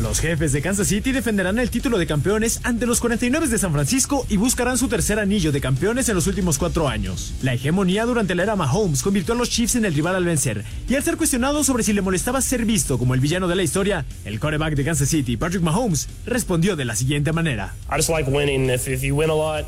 [0.02, 3.72] Los jefes de Kansas City defenderán el título de campeones ante los 49 de San
[3.72, 7.36] Francisco y buscarán su tercer anillo de campeones en los últimos cuatro años.
[7.44, 10.66] La hegemonía durante la era Mahomes convirtió a los Chiefs en el rival al vencer,
[10.90, 13.62] y al ser cuestionado sobre si le molestaba ser visto como el villano de la
[13.62, 17.76] historia, el quarterback de Kansas City, Patrick Mahomes, respondió de la siguiente manera.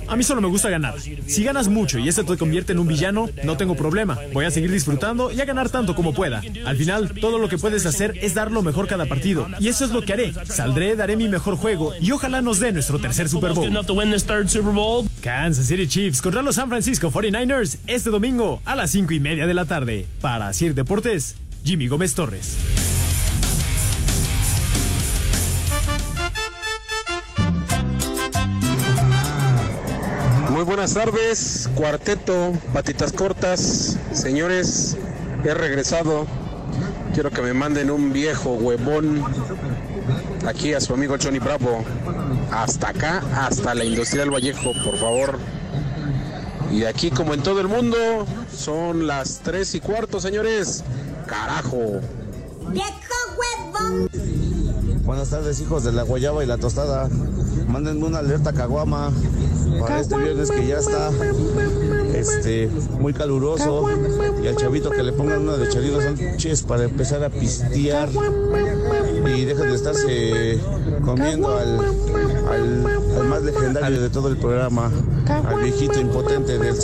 [0.07, 0.95] A mí solo me gusta ganar.
[1.27, 4.17] Si ganas mucho y eso te convierte en un villano, no tengo problema.
[4.33, 6.41] Voy a seguir disfrutando y a ganar tanto como pueda.
[6.65, 9.47] Al final, todo lo que puedes hacer es dar lo mejor cada partido.
[9.59, 10.22] Y eso es lo que haré.
[10.45, 13.71] Saldré, daré mi mejor juego y ojalá nos dé nuestro tercer Super Bowl.
[15.21, 19.47] Kansas City Chiefs contra los San Francisco 49ers este domingo a las 5 y media
[19.47, 20.07] de la tarde.
[20.21, 22.57] Para Sir Deportes, Jimmy Gómez Torres.
[30.49, 33.97] Muy buenas tardes, cuarteto, patitas cortas.
[34.11, 34.95] Señores,
[35.43, 36.27] he regresado.
[37.13, 39.23] Quiero que me manden un viejo huevón
[40.47, 41.83] aquí a su amigo Johnny Bravo.
[42.51, 45.39] Hasta acá, hasta la Industrial Vallejo, por favor.
[46.71, 47.97] Y aquí, como en todo el mundo,
[48.55, 50.83] son las tres y cuarto, señores.
[51.27, 51.99] Carajo.
[52.69, 52.91] ¡Viejo
[53.37, 54.09] huevón!
[55.03, 57.09] Buenas tardes, hijos de la guayaba y la tostada.
[57.67, 59.11] Mándenme una alerta caguama
[59.79, 61.11] para este viernes que ya está
[62.13, 63.87] este muy caluroso.
[64.43, 68.09] Y al chavito que le pongan una de Chalinos Sánchez para empezar a pistear.
[69.35, 70.59] Y dejen de estarse
[71.03, 71.79] comiendo al,
[72.49, 74.91] al, más legendario de todo el programa,
[75.27, 76.75] al viejito impotente del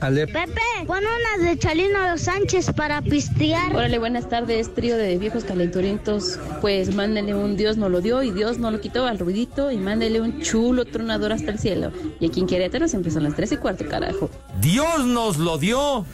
[0.00, 0.26] Segarra.
[0.26, 3.74] Pepe, pon unas de Chalino Sánchez para pistear.
[3.74, 6.38] Órale, buenas tardes, trío de viejos calenturientos.
[6.60, 9.76] Pues mándenle un Dios no lo dio y Dios no lo quitó al ruidito y
[9.76, 11.92] mándele un chulo tronador hasta el cielo.
[12.20, 14.30] Y aquí en Querétaro siempre son las tres y cuarto, carajo.
[14.60, 16.04] Dios nos lo dio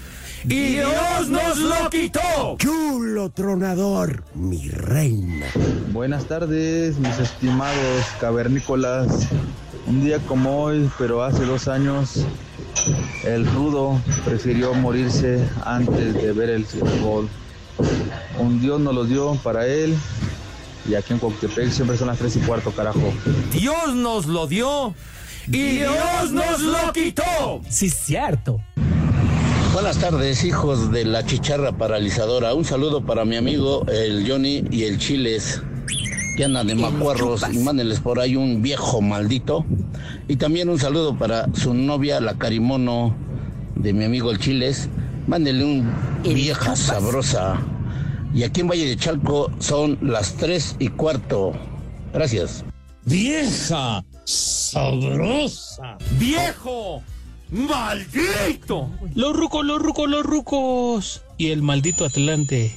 [0.44, 2.56] y Dios nos lo quitó.
[2.58, 5.46] Chulo tronador, mi reina.
[5.92, 9.28] Buenas tardes, mis estimados cavernícolas.
[9.86, 12.24] Un día como hoy, pero hace dos años,
[13.24, 17.28] el rudo prefirió morirse antes de ver el Super Bowl.
[18.38, 19.96] Un Dios nos lo dio para él
[20.88, 23.12] y aquí en Coctepec siempre son las tres y cuarto, carajo.
[23.52, 24.94] Dios nos lo dio
[25.46, 27.60] y Dios nos lo quitó.
[27.68, 28.60] Sí, cierto.
[29.72, 32.54] Buenas tardes, hijos de la chicharra paralizadora.
[32.54, 35.62] Un saludo para mi amigo el Johnny y el Chiles,
[36.36, 39.64] que andan de macuarros y mándenles por ahí un viejo maldito.
[40.28, 43.14] Y también un saludo para su novia, la Carimono,
[43.76, 44.88] de mi amigo el Chiles.
[45.26, 45.92] Mándenle un
[46.22, 47.60] vieja sabrosa.
[48.34, 51.52] Y aquí en Valle de Chalco son las tres y cuarto.
[52.12, 52.64] Gracias.
[53.04, 55.98] Vieja sabrosa.
[56.18, 57.02] Viejo
[57.50, 58.90] maldito.
[59.14, 61.22] Los rucos, los rucos, los rucos.
[61.38, 62.76] Y el maldito Atlante.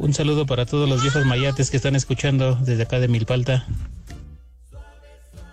[0.00, 3.66] Un saludo para todos los viejos mayates que están escuchando desde acá de Milpalta.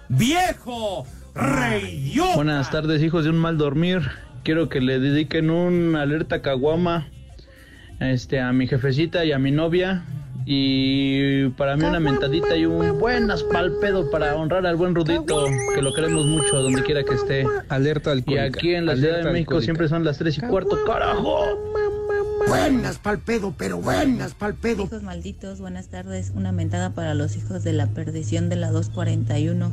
[0.07, 1.05] Viejo
[1.36, 2.36] reyota.
[2.36, 4.03] Buenas tardes, hijos de un mal dormir.
[4.43, 7.10] Quiero que le dediquen un alerta caguama
[7.99, 10.05] este, a mi jefecita y a mi novia.
[10.45, 15.47] Y para mí una mentadita y un buenas pal pedo para honrar al buen Rudito,
[15.75, 17.45] que lo queremos mucho donde quiera que esté.
[17.67, 20.86] Alerta al Y aquí en la Ciudad de México siempre son las tres y cuarto,
[20.86, 21.43] carajo.
[22.47, 24.83] Buenas pa'l pedo, pero buenas pa'l pedo.
[24.83, 26.31] Hijos malditos, buenas tardes.
[26.33, 29.71] Una mentada para los hijos de la perdición de la 241.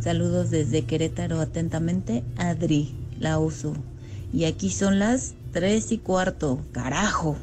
[0.00, 3.74] Saludos desde Querétaro, atentamente, Adri, la uso.
[4.32, 7.36] Y aquí son las tres y cuarto, carajo.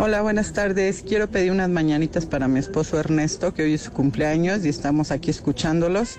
[0.00, 1.04] Hola, buenas tardes.
[1.06, 5.10] Quiero pedir unas mañanitas para mi esposo Ernesto, que hoy es su cumpleaños y estamos
[5.10, 6.16] aquí escuchándolos.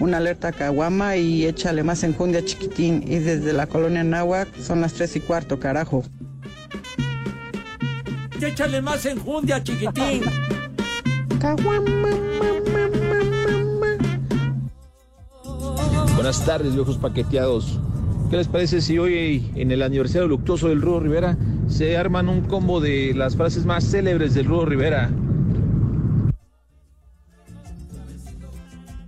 [0.00, 3.04] Una alerta a Caguama y échale más enjundia chiquitín.
[3.06, 6.02] Y desde la colonia Náhuac son las tres y cuarto, carajo.
[8.40, 10.22] Échale más enjundia, chiquitín.
[16.16, 17.78] Buenas tardes, viejos paqueteados.
[18.30, 21.36] ¿Qué les parece si hoy, en el aniversario luctuoso del Rudo Rivera,
[21.70, 25.10] se arman un combo de las frases más célebres del Rudo Rivera?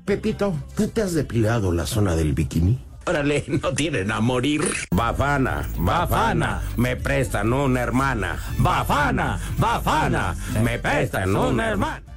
[0.04, 2.78] Pepito, ¿tú te has depilado la zona del bikini?
[3.04, 4.62] Órale, no tienen a morir.
[4.90, 8.38] Bafana, bafana, me prestan una hermana.
[8.58, 12.11] Bafana, bafana, me prestan una hermana.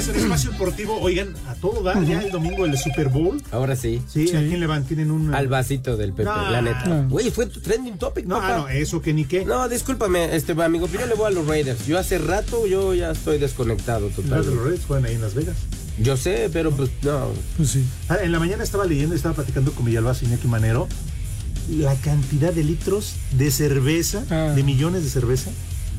[0.00, 3.42] Regreso en Espacio Deportivo, oigan, a todo dar ya el domingo el Super Bowl.
[3.50, 4.00] Ahora sí.
[4.08, 4.84] Sí, ¿a quién le van?
[4.84, 5.34] Tienen un...
[5.34, 6.50] Al vasito del Pepe, No.
[6.50, 7.06] la neta.
[7.10, 8.54] Güey, fue tu trending topic, No, papá.
[8.54, 9.44] ah, no, eso que ni qué.
[9.44, 11.86] No, discúlpame, este amigo, pero yo le voy a los Raiders.
[11.86, 14.54] Yo hace rato yo ya estoy desconectado Los de totalmente.
[14.54, 15.56] los Reds juegan ahí en Las Vegas.
[15.98, 17.28] Yo sé, pero pues no.
[17.58, 17.84] Pues sí.
[18.22, 20.88] en la mañana estaba leyendo, estaba platicando con Villalbazo y Iñaki Manero
[21.70, 25.50] la cantidad de litros de cerveza, de millones de cerveza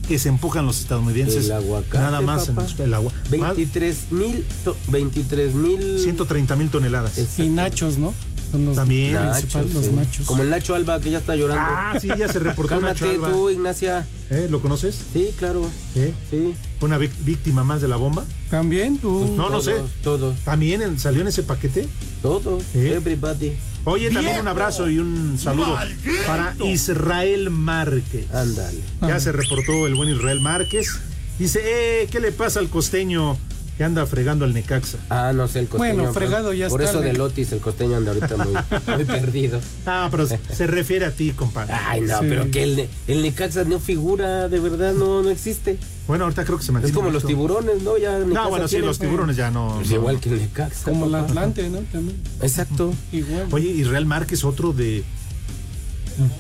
[0.08, 1.46] que se empujan los estadounidenses.
[1.46, 2.66] El aguacate, Nada más papá.
[2.78, 3.12] en el agua.
[3.30, 4.46] 23 mil,
[4.88, 6.00] 23 mil.
[6.00, 7.40] 130 mil toneladas.
[7.40, 8.14] Y nachos, ¿no?
[8.52, 9.14] Son los También.
[9.16, 9.92] los sí.
[9.96, 10.26] nachos.
[10.26, 11.64] Como el Nacho Alba que ya está llorando.
[11.66, 13.30] Ah, sí, ya se reportó Cálmate Nacho Alba.
[13.32, 14.06] tú, Ignacia.
[14.30, 14.48] ¿Eh?
[14.50, 15.00] ¿Lo conoces?
[15.14, 15.70] Sí, claro.
[15.96, 16.14] ¿Eh?
[16.30, 16.54] Sí.
[16.80, 18.26] ¿Fue una víctima más de la bomba?
[18.50, 19.34] También tú.
[19.38, 19.76] no, no sé.
[20.04, 20.36] Todos.
[20.44, 21.88] ¿También salió en ese paquete?
[22.22, 22.64] Todos.
[22.76, 22.94] ¿Eh?
[22.98, 23.54] Everybody.
[23.86, 26.12] Oye, también un abrazo y un saludo ¡Maldito!
[26.28, 28.30] para Israel Márquez.
[28.32, 28.78] Ándale.
[29.02, 31.00] Ya se reportó el buen Israel Márquez.
[31.40, 33.38] Dice, eh, ¿qué le pasa al costeño
[33.82, 35.00] que anda fregando al Necaxa?
[35.10, 35.96] Ah, no sé, el costeño.
[35.96, 37.14] Bueno, fregado ya Por está, eso de.
[37.14, 38.54] Lotis, el costeño anda ahorita muy,
[38.96, 39.60] muy perdido.
[39.88, 41.74] Ah, pero se refiere a ti, compadre.
[41.74, 42.26] Ay, no, Sí.
[42.30, 45.80] pero que el, Ne- el Necaxa no figura, de verdad, no, no existe.
[46.08, 46.96] Bueno, ahorita creo que se Es mantiene.
[46.96, 47.98] como los tiburones, ¿no?
[47.98, 49.74] Ya No, Necaxa bueno, sí, tiene- los tiburones ya no.
[49.78, 49.96] Pues no.
[49.96, 50.84] igual que el Necaxa.
[50.84, 51.16] Como el.
[51.16, 51.80] Atlante, ¿no?
[51.92, 52.18] También.
[52.40, 52.94] Exacto.
[53.12, 53.48] Igual.
[53.50, 55.04] Oye, Israel Márquez, otro de.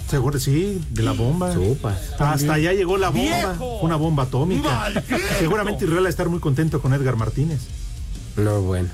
[0.07, 1.53] Seguro, sí, de la bomba.
[2.19, 4.89] Hasta allá llegó la bomba, una bomba atómica.
[5.39, 7.61] Seguramente Israel va a estar muy contento con Edgar Martínez.
[8.37, 8.89] No, bueno.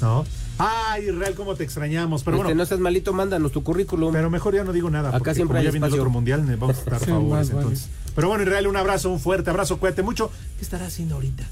[0.00, 0.24] ¿No?
[0.58, 2.22] Ay, Israel, cómo te extrañamos.
[2.22, 4.12] Pero Este, bueno, no seas malito, mándanos tu currículum.
[4.12, 5.08] pero mejor ya no digo nada.
[5.08, 6.02] Acá porque siempre como hay ya viene el espacio.
[6.02, 7.60] otro mundial, vamos a estar Sí, favores más vale.
[7.62, 7.88] entonces.
[8.14, 10.30] Pero bueno, Israel, un abrazo, un fuerte abrazo, cuídate mucho.
[10.56, 11.44] ¿Qué estará haciendo ahorita?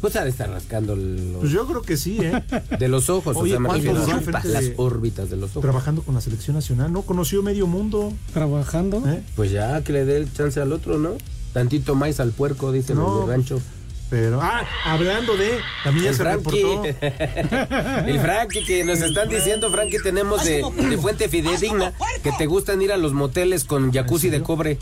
[0.00, 2.42] Pues ha de estar rascando los- Pues yo creo que sí, ¿eh?
[2.78, 4.74] de los ojos, Oye, o sea, me ¿cuánto refiero duró a al frente las de-
[4.78, 5.62] órbitas de los ojos.
[5.62, 7.02] Trabajando con la selección nacional, ¿no?
[7.02, 8.12] Conoció medio mundo.
[8.32, 9.02] Trabajando.
[9.06, 9.22] ¿eh?
[9.36, 11.10] Pues ya que le dé el chance al otro, ¿no?
[11.52, 13.60] Tantito más al puerco, dicen No, los de rancho.
[14.08, 15.50] Pero, ah, hablando de,
[15.84, 16.62] también ya El se Frankie.
[16.62, 16.84] reportó.
[18.08, 21.92] El Frankie que nos están diciendo, Frankie, tenemos de, de fuente fidedigna
[22.24, 24.78] que te gustan ir a los moteles con jacuzzi de cobre.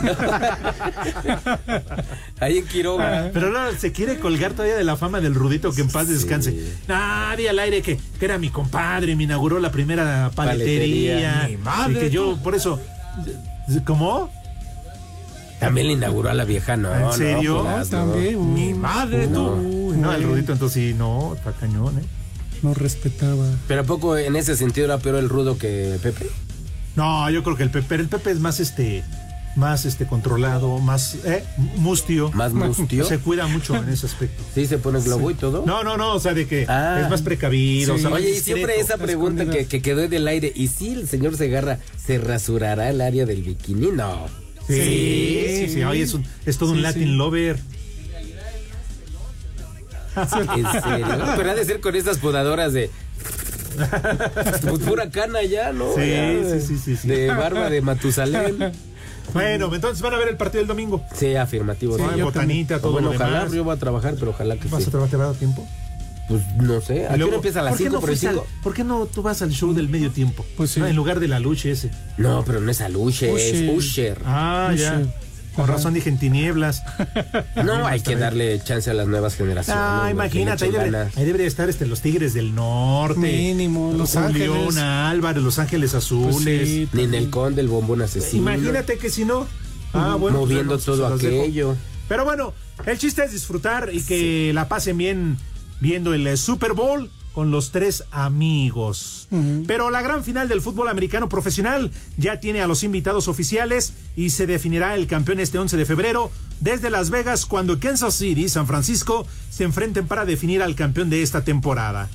[2.40, 3.30] Ahí en Quiroga.
[3.32, 6.74] Pero no, se quiere colgar todavía de la fama del Rudito que en paz descanse.
[6.86, 11.14] Nadie al aire que, que era mi compadre, me inauguró la primera paletería.
[11.14, 11.48] Paletería.
[11.48, 12.80] Mi madre, y que yo, por eso.
[13.84, 14.30] ¿Cómo?
[15.60, 16.94] También le inauguró a la vieja, ¿no?
[16.94, 17.64] ¿En no, serio?
[17.64, 17.84] No.
[17.84, 18.54] También.
[18.54, 19.92] Mi madre, tú.
[19.96, 20.22] No, el.
[20.22, 22.04] Rudito, entonces sí, no, está cañón, ¿eh?
[22.62, 23.46] No respetaba.
[23.66, 26.26] Pero ¿a poco en ese sentido era peor el rudo que Pepe?
[26.96, 29.04] No, yo creo que el Pepe, el Pepe es más este.
[29.58, 31.42] Más este controlado, más eh,
[31.76, 32.30] mustio.
[32.32, 33.04] ¿Más mustio?
[33.08, 34.40] Se cuida mucho en ese aspecto.
[34.54, 35.64] Sí, se pone globo y todo.
[35.66, 37.00] No, no, no, o sea, de que Ah.
[37.02, 37.96] es más precavido.
[37.96, 40.52] o sea, Oye, y siempre esa pregunta que, que quedó en el aire.
[40.54, 43.88] ¿Y si el señor Segarra se rasurará el área del bikini?
[43.90, 44.26] No.
[44.68, 47.14] Sí, sí, sí, Oye, es, un- es todo un Sí, Latin sí.
[47.16, 47.58] lover.
[50.16, 51.08] ¿En serio?
[51.36, 52.90] Pero ha de ser con estas podadoras de.
[54.68, 55.94] Pues pura cana ya, ¿no?
[55.94, 57.08] Sí, Ya, sí, sí, sí, sí.
[57.08, 58.72] De barba de Matusalén.
[59.32, 61.02] Bueno, entonces van a ver el partido el domingo.
[61.14, 61.96] Sí, afirmativo.
[61.96, 62.20] Sí, sí.
[62.22, 63.52] botanita, todo Bueno, lo ojalá demás.
[63.54, 64.88] yo voy a trabajar, pero ojalá que ¿Vas sí.
[64.88, 65.10] a trabajar?
[65.10, 65.66] ¿Te va a dar tiempo?
[66.28, 67.06] Pues no sé.
[67.06, 68.34] ¿A qué luego, hora empieza a las ¿por qué 5 no por el fuiste al-
[68.34, 68.46] 5?
[68.62, 70.44] ¿Por qué no tú vas al show del medio tiempo?
[70.56, 70.80] Pues sí.
[70.80, 71.90] En lugar de la lucha ese.
[72.18, 73.74] No, pero no es Aluche, es Usher.
[73.76, 74.18] Usher.
[74.26, 75.02] Ah, ya.
[75.58, 75.72] Con Ajá.
[75.74, 76.84] razón dije en tinieblas.
[77.64, 79.82] No, hay que darle chance a las nuevas generaciones.
[79.84, 83.18] Ah, imagínate, ahí, debe- debería estar este, los Tigres del Norte.
[83.18, 84.76] Mínimo, Los Julián Ángeles.
[84.78, 86.34] Álvarez, Los Ángeles Azules.
[86.44, 88.42] Pues sí, Ninel Conde, el bombón asesino.
[88.42, 89.48] Imagínate que si no.
[89.92, 90.38] Ah, bueno.
[90.38, 91.74] pues, Moviendo bueno, todo los aquello.
[92.08, 92.54] Pero bueno,
[92.86, 95.38] el chiste es disfrutar y que la pasen bien
[95.80, 99.28] viendo el eh, Super Bowl con los tres amigos.
[99.68, 104.30] Pero la gran final del fútbol americano profesional ya tiene a los invitados oficiales y
[104.30, 108.48] se definirá el campeón este 11 de febrero desde Las Vegas cuando Kansas City y
[108.48, 112.08] San Francisco se enfrenten para definir al campeón de esta temporada.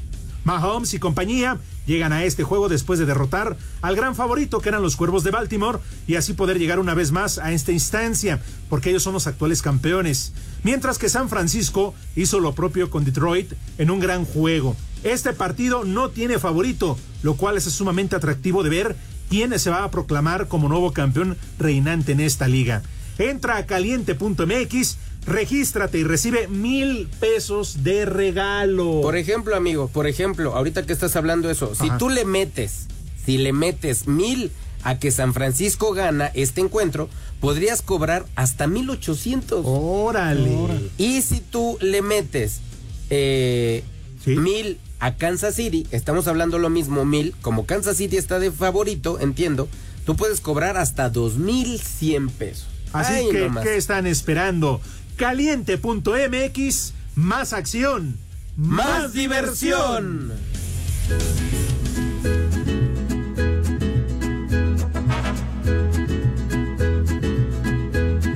[0.43, 4.81] Mahomes y compañía llegan a este juego después de derrotar al gran favorito que eran
[4.81, 8.89] los Cuervos de Baltimore y así poder llegar una vez más a esta instancia, porque
[8.89, 10.33] ellos son los actuales campeones.
[10.63, 14.75] Mientras que San Francisco hizo lo propio con Detroit en un gran juego.
[15.03, 18.95] Este partido no tiene favorito, lo cual es sumamente atractivo de ver
[19.29, 22.83] quién se va a proclamar como nuevo campeón reinante en esta liga.
[23.17, 29.01] Entra a caliente.mx, regístrate y recibe mil pesos de regalo.
[29.01, 32.87] Por ejemplo, amigo, por ejemplo, ahorita que estás hablando de eso, si tú le metes,
[33.25, 34.51] si le metes mil
[34.83, 39.63] a que San Francisco gana este encuentro, podrías cobrar hasta mil ochocientos.
[39.65, 40.91] Órale.
[40.97, 42.61] Y si tú le metes
[43.09, 43.83] eh,
[44.25, 49.19] mil a Kansas City, estamos hablando lo mismo, mil, como Kansas City está de favorito,
[49.19, 49.67] entiendo,
[50.05, 52.67] tú puedes cobrar hasta dos mil cien pesos.
[52.93, 53.65] Así Ay, que, nomás.
[53.65, 54.79] ¿qué están esperando?
[55.17, 58.15] Caliente.mx, más acción,
[58.55, 60.31] ¡Más diversión!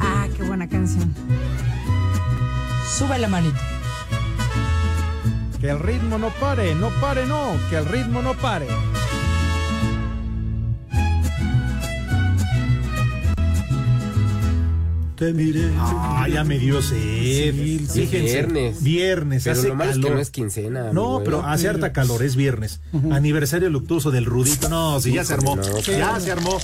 [0.02, 1.14] Ah, qué buena canción.
[2.98, 3.77] Sube la manita.
[5.60, 8.68] Que el ritmo no pare, no pare, no, que el ritmo no pare.
[15.16, 15.72] Te miré.
[15.80, 17.56] Ah, ya me dio sed.
[17.56, 18.84] Fíjense, viernes.
[18.84, 20.94] Viernes, Pero hace lo malo es que no es quincena.
[20.94, 21.44] No, pero ¿eh?
[21.48, 22.82] hace harta calor, es viernes.
[23.12, 24.70] Aniversario luctuoso del Rudito.
[24.70, 25.56] No, si ya se armó.
[25.56, 26.60] No, ya se armó.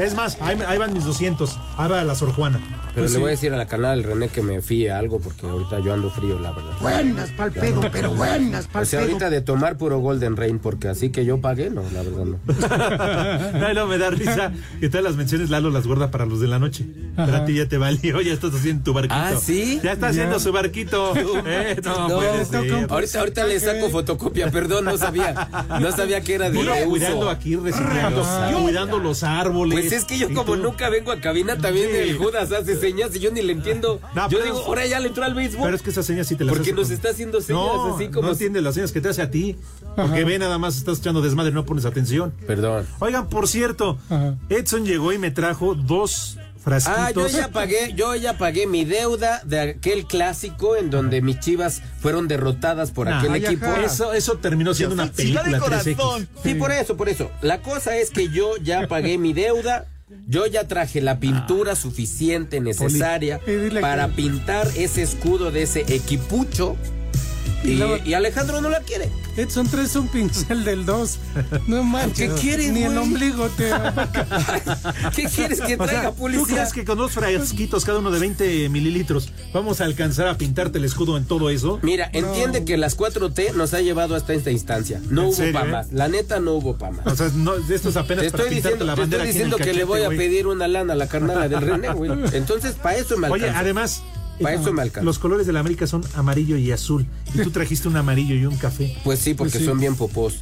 [0.00, 1.56] Es más, ahí, ahí van mis 200.
[1.76, 2.60] Ahí va la Sor Juana.
[2.94, 3.20] Pero Pues le sí.
[3.20, 6.10] voy a decir a la canal René que me fíe algo porque ahorita yo ando
[6.10, 6.72] frío, la verdad.
[6.80, 9.08] Buenas pa'l pedo, pero buenas pa'l O sea, pedo.
[9.12, 12.38] ahorita de tomar puro Golden Rain porque así que yo pagué, no, la verdad no.
[13.66, 16.48] Ay, no, me da risa que todas las menciones Lalo las guarda para los de
[16.48, 16.84] la noche.
[17.16, 17.38] Pero Ajá.
[17.38, 19.14] a ti ya te valió, ya estás haciendo tu barquito.
[19.16, 19.80] Ah, ¿sí?
[19.82, 21.12] Ya está haciendo su barquito.
[21.44, 22.72] Eh, no, No, puede ser.
[22.90, 25.48] ahorita, ahorita le saco fotocopia, perdón, no sabía.
[25.80, 26.88] No sabía que era de Uno uso.
[26.88, 28.24] cuidando aquí, reciclando,
[28.62, 29.80] cuidando los árboles.
[29.80, 31.96] Pues es que yo como tú- nunca vengo a cabina, también Sí.
[32.10, 34.00] el Judas hace señas y yo ni le entiendo.
[34.14, 35.62] No, yo digo, ahora ya le entró al béisbol.
[35.64, 37.62] Pero es que esas señas sí te las Porque hace nos con- está haciendo señas
[37.62, 38.26] no, así como.
[38.26, 39.56] No entiendes las señas que te hace a ti.
[39.96, 40.24] Porque Ajá.
[40.26, 42.32] ve nada más, estás echando desmadre y no pones atención.
[42.46, 42.86] Perdón.
[42.98, 43.98] Oigan, por cierto,
[44.50, 46.98] Edson llegó y me trajo dos frasquitos.
[47.00, 51.40] Ah, yo ya pagué, yo ya pagué mi deuda de aquel clásico en donde mis
[51.40, 53.66] chivas fueron derrotadas por Nah, aquel equipo.
[53.66, 53.82] ajá.
[53.84, 56.28] Eso- eso terminó siendo una película 3X.
[56.42, 57.30] Sí, por eso, por eso.
[57.42, 59.86] La cosa es que yo ya pagué mi deuda.
[60.26, 63.40] Yo ya traje la pintura suficiente, necesaria
[63.80, 66.76] para pintar ese escudo de ese equipucho.
[67.64, 69.08] Y, Alejandro no la quiere.
[69.36, 71.18] Edson, traes un pincel del 2.
[71.66, 72.32] No manches.
[72.32, 73.70] ¿Qué quieres, Ni el ombligo te.
[75.16, 78.20] ¿Qué quieres que O sea, traiga, ¿Tú crees que con dos frasquitos, cada uno de
[78.20, 81.78] 20 mililitros, vamos a alcanzar a pintarte el escudo en todo eso?
[81.82, 85.00] Mira, entiende que las 4T nos ha llevado hasta esta instancia.
[85.08, 85.86] No ¿En hubo serio, pa' eh?
[85.92, 87.06] La neta no hubo pa' más.
[87.06, 89.40] O sea, no, esto es apenas Te para estoy pintarte diciendo, la te bandera estoy
[89.40, 91.92] en el diciendo que le voy a pedir una lana a la carnala del René,
[91.92, 92.10] güey.
[92.32, 93.60] Entonces, para eso me Oye, alcanza.
[93.60, 94.02] además,
[94.40, 95.04] Para eso me alcanza.
[95.04, 97.06] los colores de la América son amarillo y azul.
[97.34, 98.96] Y tú trajiste un amarillo y un café.
[99.04, 99.68] Pues sí, porque Pues sí.
[99.68, 100.34] son bien popós.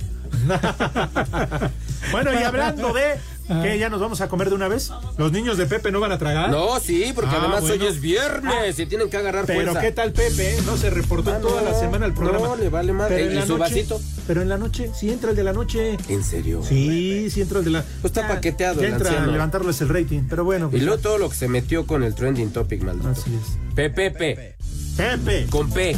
[2.12, 3.14] Bueno, y hablando de
[3.62, 6.12] que ya nos vamos a comer de una vez, los niños de Pepe no van
[6.12, 6.50] a tragar.
[6.50, 7.82] No, sí, porque Ah, además bueno.
[7.84, 9.80] hoy es viernes y tienen que agarrar Pero fuerza.
[9.80, 10.56] ¿qué tal Pepe?
[10.66, 12.46] No se reportó Ah, toda no, la semana el programa.
[12.46, 13.16] no, le vale madre.
[13.16, 14.00] Pero en ¿Y la su noche, vasito?
[14.26, 15.96] Pero en la noche, sí entra el de la noche.
[16.08, 16.62] ¿En serio?
[16.66, 17.82] Sí, sí entra el de la.
[18.00, 19.32] Pues está paqueteado Ya el entra a anciano.
[19.32, 20.66] levantarles el rating, pero bueno.
[20.68, 23.08] Y pues luego todo lo que se metió con el trending topic, maldito.
[23.08, 23.58] Así es.
[23.74, 24.54] Pepe, Pepe.
[24.96, 25.46] Pepe.
[25.50, 25.96] Con P.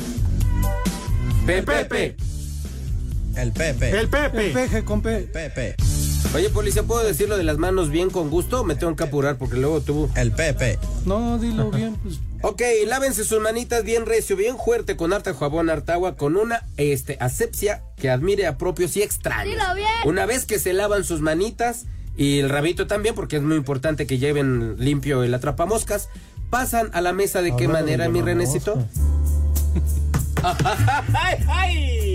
[1.46, 2.16] Pepe.
[3.36, 4.00] El Pepe.
[4.00, 4.46] El Pepe.
[4.46, 5.20] El peje con P.
[5.32, 5.76] Pepe.
[6.34, 9.04] Oye, policía, ¿puedo decir lo de las manos bien con gusto o me tengo que
[9.04, 10.08] apurar porque luego tú...
[10.16, 10.78] El Pepe.
[11.04, 12.20] No, dilo bien, pues.
[12.40, 16.66] Ok, lávense sus manitas bien recio, bien fuerte, con harta jabón, harta agua, con una
[16.78, 19.54] este, asepsia que admire a propios y extraños.
[19.54, 19.90] Dilo bien.
[20.06, 21.84] Una vez que se lavan sus manitas
[22.16, 26.08] y el rabito también, porque es muy importante que lleven limpio el atrapamoscas,
[26.48, 28.82] pasan a la mesa de qué manera, de mi Renecito.
[30.42, 32.11] ¡Ay, ay!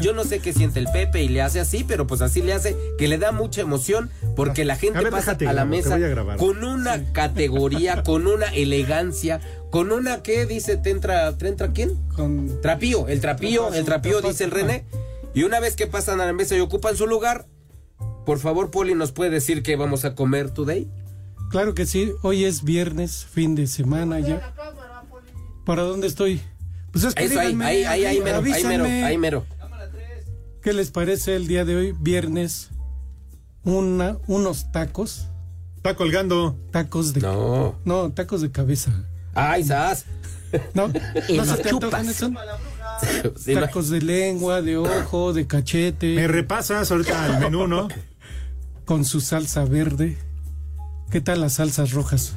[0.00, 2.52] Yo no sé qué siente el Pepe y le hace así, pero pues así le
[2.52, 5.64] hace que le da mucha emoción porque la gente A ver, pasa déjate a la
[5.64, 9.40] mesa a con una categoría, con una elegancia,
[9.70, 10.76] con una ¿qué dice?
[10.76, 11.94] ¿Te entra, ¿te entra quién?
[12.16, 14.84] Con Trapío, el trapío, el trapío dice el René.
[15.34, 17.46] Y una vez que pasan a la mesa y ocupan su lugar,
[18.24, 20.88] por favor, Poli, ¿nos puede decir qué vamos a comer today?
[21.50, 24.54] Claro que sí, hoy es viernes, fin de semana ya.
[25.64, 26.40] ¿Para dónde estoy?
[26.92, 29.04] Pues es que Eso, ahí, díganme, ahí, ahí, ahí, mero, ahí mero, avísenme.
[29.04, 29.44] ahí mero.
[30.64, 32.70] ¿Qué les parece el día de hoy, viernes?
[33.64, 35.28] Una, unos tacos.
[35.76, 36.58] Está colgando.
[36.70, 37.20] Tacos de.
[37.20, 37.78] No.
[37.84, 38.90] No, tacos de cabeza.
[39.34, 40.06] ¡Ay, sas!
[40.72, 43.42] No, ¿no se las te antojan chupas.
[43.42, 43.60] eso?
[43.60, 46.14] Tacos de lengua, de ojo, de cachete.
[46.14, 47.88] Me repasas ahorita el menú, ¿no?
[48.86, 50.16] Con su salsa verde.
[51.10, 52.36] ¿Qué tal las salsas rojas?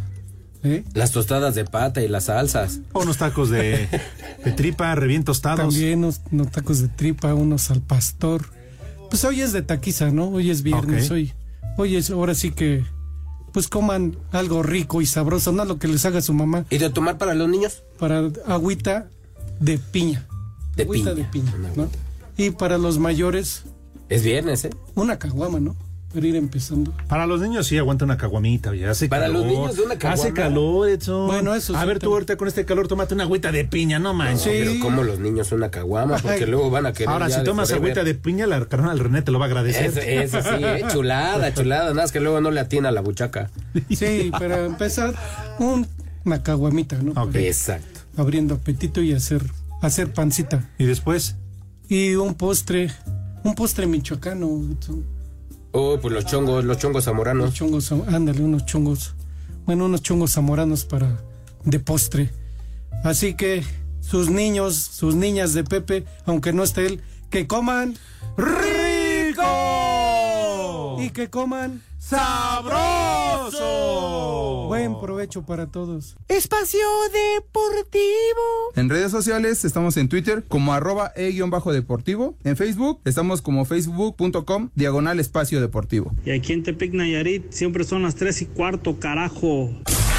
[0.76, 0.84] ¿Eh?
[0.94, 2.80] Las tostadas de pata y las salsas.
[2.94, 3.88] Unos tacos de,
[4.44, 5.60] de tripa, re bien tostados.
[5.60, 8.46] También unos, unos tacos de tripa, unos al pastor.
[9.10, 10.30] Pues hoy es de taquiza, ¿no?
[10.30, 11.34] Hoy es viernes, hoy.
[11.78, 12.84] Hoy es, ahora sí que,
[13.54, 16.66] pues coman algo rico y sabroso, no lo que les haga su mamá.
[16.70, 17.84] ¿Y de tomar para los niños?
[18.00, 19.08] Para agüita
[19.60, 20.28] de piña.
[20.76, 21.24] De agüita piña.
[21.26, 21.90] de piña, ¿no?
[22.36, 23.64] Y para los mayores,
[24.10, 24.70] Es viernes, ¿eh?
[24.96, 25.76] una caguama, ¿no?
[26.18, 26.92] Para ir empezando.
[27.08, 29.44] Para los niños sí aguanta una caguamita, ya hace Para calor.
[29.44, 30.24] los niños de una caguama.
[30.24, 31.28] Hace calor, Edson.
[31.28, 34.00] Bueno, eso A sí, ver, tú ahorita con este calor tómate una agüita de piña,
[34.00, 34.42] no manches.
[34.42, 34.50] Sí.
[34.50, 36.50] Pero como los niños una caguama, porque Ay.
[36.50, 37.10] luego van a querer.
[37.10, 39.86] Ahora, ya si tomas agüita de piña, la carnal René te lo va a agradecer.
[39.86, 41.84] Eso, eso sí, eh, chulada, chulada.
[41.84, 43.52] Nada más que luego no le atina la buchaca.
[43.96, 45.14] Sí, para empezar,
[45.60, 45.86] un,
[46.26, 47.14] una caguamita, ¿no?
[47.14, 48.00] Para- Exacto.
[48.18, 49.44] abriendo apetito y hacer,
[49.84, 50.68] hacer pancita.
[50.80, 51.36] Y después,
[51.90, 52.90] Y un postre,
[53.44, 54.48] un postre michoacano.
[55.80, 57.54] Oh, pues los chongos, los chongos Los zamoranos.
[57.54, 59.14] chongos, ándale, unos chongos.
[59.68, 61.22] Bueno, unos chongos zamoranos para
[61.66, 62.32] de postre.
[63.04, 63.64] Así que
[64.00, 67.96] sus niños, sus niñas de Pepe, aunque no esté él, que coman
[68.38, 69.44] ¡Rico!
[71.00, 73.58] y que coman ¡Sabroso!
[74.98, 76.16] Buen provecho para todos.
[76.28, 76.80] Espacio
[77.38, 78.02] Deportivo.
[78.76, 82.36] En redes sociales estamos en Twitter como arroba e-deportivo.
[82.44, 86.14] En Facebook estamos como facebook.com diagonal espacio deportivo.
[86.26, 89.70] Y aquí en Tepic Nayarit siempre son las 3 y cuarto, carajo.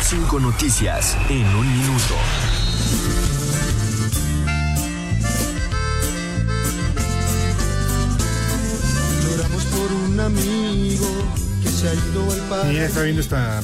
[0.03, 2.15] Cinco noticias en un minuto.
[9.23, 11.07] Lloramos por un amigo
[11.63, 12.73] que se ha ido al paraíso.
[12.73, 13.61] ya está viendo esta,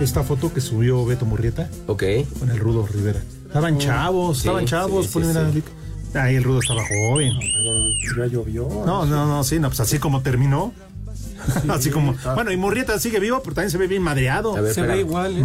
[0.00, 2.02] esta foto que subió Beto Murrieta Ok.
[2.38, 3.20] con el Rudo Rivera.
[3.46, 5.06] Estaban chavos, Sí, estaban chavos.
[5.06, 5.62] sí, sí.
[6.18, 7.32] Ahí el Rudo estaba joven.
[8.16, 8.68] Ya llovió.
[8.86, 10.72] No, no, no, sí, no, pues así como terminó.
[11.68, 12.14] así como.
[12.34, 14.56] Bueno, y Murrieta sigue vivo, pero también se ve bien madreado.
[14.56, 15.44] A ver, Se ve igual, ¿eh?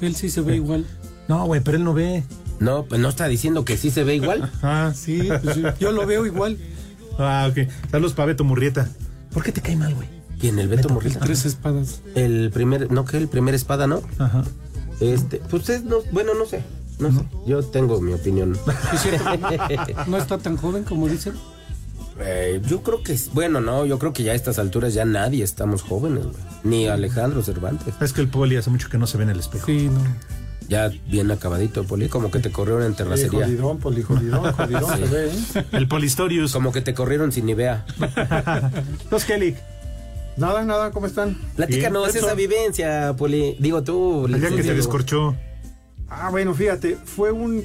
[0.00, 0.86] Él sí se ve igual.
[1.28, 2.22] No, güey, pero él no ve.
[2.60, 4.50] No, pues no está diciendo que sí se ve igual.
[4.62, 6.58] Ah, Sí, pues yo, yo lo veo igual.
[7.18, 7.68] Ah, ok.
[7.92, 8.88] Saludos para Beto Murrieta.
[9.32, 10.08] ¿Por qué te cae mal, güey?
[10.44, 10.58] ¿Quién?
[10.58, 11.20] El Beto, Morrita.
[11.20, 12.02] Tres espadas.
[12.14, 14.02] El primer, no que el primer espada, ¿no?
[14.18, 14.44] Ajá.
[15.00, 16.62] Este, pues es, no, bueno, no sé.
[16.98, 17.24] No, sé.
[17.46, 18.54] Yo tengo mi opinión.
[20.06, 21.32] No está tan joven como dicen.
[22.20, 25.04] Eh, yo creo que, es- bueno, no, yo creo que ya a estas alturas ya
[25.06, 26.36] nadie estamos jóvenes, güey.
[26.62, 27.94] Ni Alejandro Cervantes.
[28.02, 29.64] Es que el poli hace mucho que no se ve en el espejo.
[29.66, 30.00] Sí, no.
[30.68, 33.44] Ya bien acabadito, Poli, como que te corrieron en Sí, terracería.
[33.46, 35.64] jodidón, poli, jodidón, jodidón, se ve, ¿eh?
[35.72, 36.52] El Polistorius.
[36.52, 37.84] Como que te corrieron sin Nivea.
[39.10, 39.56] Los Kelly.
[40.36, 41.36] Nada, nada, ¿cómo están?
[41.56, 42.24] Platícanos Bien.
[42.24, 43.56] esa vivencia, Poli.
[43.60, 44.26] Digo tú.
[44.26, 45.36] El día que se descorchó.
[46.08, 47.64] Ah, bueno, fíjate, fue un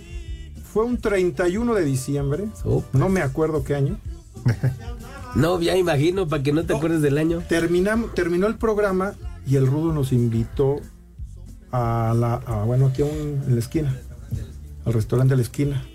[0.72, 2.46] fue un 31 de diciembre.
[2.94, 3.98] No me acuerdo qué año.
[5.36, 7.44] No, ya imagino, para que no te acuerdes del año.
[7.48, 9.14] Terminamos, terminó el programa
[9.46, 10.78] y el Rudo nos invitó
[11.72, 13.96] a la, a, bueno, aquí a un- en la esquina,
[14.86, 15.86] al restaurante de la esquina,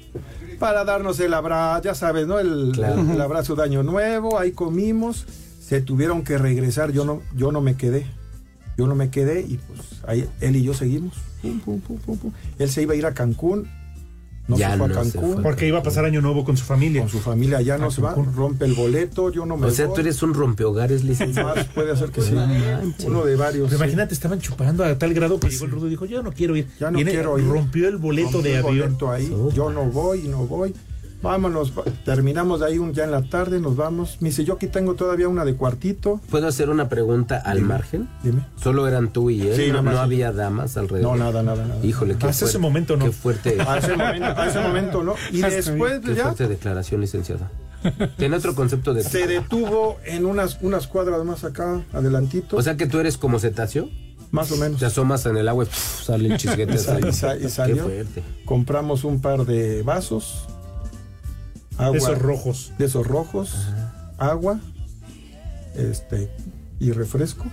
[0.60, 2.38] para darnos el abrazo, ya sabes, ¿no?
[2.38, 3.00] El, Claro.
[3.00, 5.26] el abrazo de Año Nuevo, ahí comimos,
[5.66, 8.06] se tuvieron que regresar, yo no, yo no me quedé,
[8.76, 11.14] yo no me quedé y pues ahí él y yo seguimos.
[11.42, 12.32] Pum, pum, pum, pum, pum.
[12.58, 13.66] Él se iba a ir a Cancún,
[14.46, 15.32] no Ya se fue a Cancún.
[15.34, 15.42] fue.
[15.42, 17.00] Porque iba a pasar año nuevo con su familia.
[17.02, 19.86] Con su familia ya no se va, rompe el boleto, yo no me O sea,
[19.86, 19.94] voy.
[19.94, 21.54] tú eres un rompehogares, licenciado.
[21.54, 22.32] Más puede ser que sí.
[22.32, 23.06] manches.
[23.06, 23.68] Uno de varios.
[23.68, 23.84] Pero sí.
[23.84, 26.56] imagínate, estaban chupando a tal grado que llegó el rudo y dijo, yo no quiero
[26.56, 26.66] ir.
[26.78, 27.46] Ya no Viene, quiero ir.
[27.46, 28.86] Rompió el boleto Rompió de el avión.
[28.98, 29.34] boleto ahí.
[29.54, 30.74] Yo no voy, no voy.
[31.24, 31.72] Vámonos,
[32.04, 34.18] terminamos de ahí un, ya en la tarde, nos vamos.
[34.20, 36.20] Me dice, yo aquí tengo todavía una de cuartito.
[36.30, 38.08] ¿Puedo hacer una pregunta al margen?
[38.22, 38.46] Dime.
[38.56, 39.56] Solo eran tú y él.
[39.56, 41.16] Sí, no, había damas alrededor.
[41.18, 41.84] No, nada, nada, nada.
[41.84, 42.58] Híjole, qué Hasta ese fuerte.
[42.58, 43.04] momento no.
[43.06, 43.56] Qué fuerte.
[43.66, 45.14] A ese momento, a ese momento, ¿no?
[45.32, 47.48] Y Hasta después Qué ya fuerte declaración, licenciado.
[48.16, 49.02] Tiene otro concepto de.
[49.02, 52.56] se detuvo en unas, unas cuadras más acá, adelantito.
[52.56, 53.88] O sea que tú eres como cetáceo.
[54.30, 54.78] más o menos.
[54.80, 56.74] Te asomas en el agua y pff, sale el chisguete.
[56.74, 57.08] Y sa- así.
[57.08, 57.82] y sa- y Qué salió.
[57.84, 58.22] fuerte.
[58.44, 60.46] Compramos un par de vasos.
[61.78, 62.72] Agua, De esos rojos.
[62.78, 63.68] de esos rojos,
[64.18, 64.60] agua,
[65.74, 66.30] este,
[66.78, 67.44] y refresco.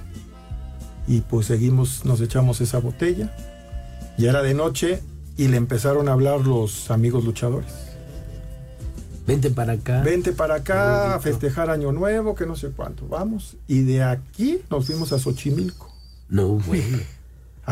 [1.07, 3.35] Y pues seguimos, nos echamos esa botella.
[4.17, 5.01] Y era de noche
[5.37, 7.71] y le empezaron a hablar los amigos luchadores.
[9.25, 10.01] Vente para acá.
[10.01, 13.07] Vente para acá a festejar Año Nuevo, que no sé cuánto.
[13.07, 13.55] Vamos.
[13.67, 15.91] Y de aquí nos fuimos a Xochimilco.
[16.29, 16.99] No, bueno.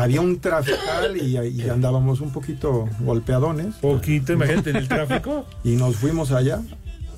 [0.00, 3.74] Había un trafical y, y andábamos un poquito golpeadones.
[3.76, 5.46] Poquito, imagínate, en el tráfico.
[5.64, 6.60] Y nos fuimos allá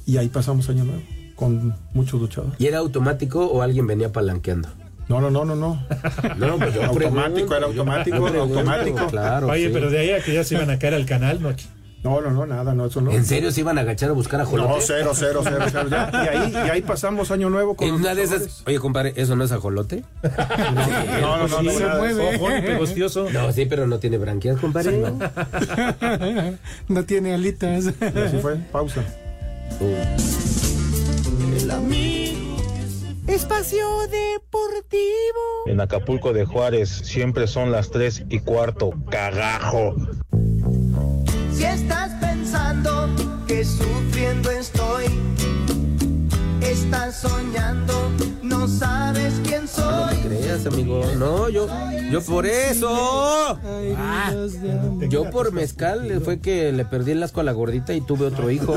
[0.05, 1.03] y ahí pasamos Año Nuevo
[1.37, 2.55] con muchos luchadores.
[2.59, 4.69] ¿Y era automático o alguien venía palanqueando?
[5.09, 5.87] No, no, no, no, no.
[6.39, 9.07] No, pues yo Automático, pregunto, era automático, pregunto, automático.
[9.09, 9.49] Claro.
[9.49, 9.71] Oye, sí.
[9.73, 11.67] pero de ahí a que ya se iban a caer al canal, no aquí.
[12.03, 13.13] No, no, no, nada, no, eso no.
[13.13, 14.69] ¿En serio se iban a agachar a buscar a Jolote?
[14.69, 15.89] No, cero, cero, cero, cero.
[15.89, 16.11] ya.
[16.13, 18.65] Y, ahí, y ahí pasamos Año Nuevo con En una de esas.
[18.67, 20.03] Oye, compadre, ¿eso no es ajolote?
[21.21, 22.63] No, no, no, no, se nada de mueve.
[22.63, 23.31] pegostioso.
[23.31, 25.01] No, sí, pero no tiene branquias, compadre.
[26.89, 27.85] no tiene alitas.
[27.85, 29.05] Y así fue, pausa.
[33.29, 35.67] Espacio Deportivo.
[35.67, 38.91] En Acapulco de Juárez siempre son las 3 y cuarto.
[39.11, 39.95] Cagajo.
[41.63, 43.09] Si estás pensando
[43.47, 44.82] que sufriendo estoy,
[46.93, 47.95] estás soñando,
[48.43, 50.17] no sabes quién No soy.
[50.19, 51.03] me creas, amigo.
[51.17, 51.67] No, yo,
[52.11, 53.59] yo por eso.
[53.97, 54.31] Ah,
[55.09, 58.51] yo por mezcal fue que le perdí el asco a la gordita y tuve otro
[58.51, 58.75] hijo.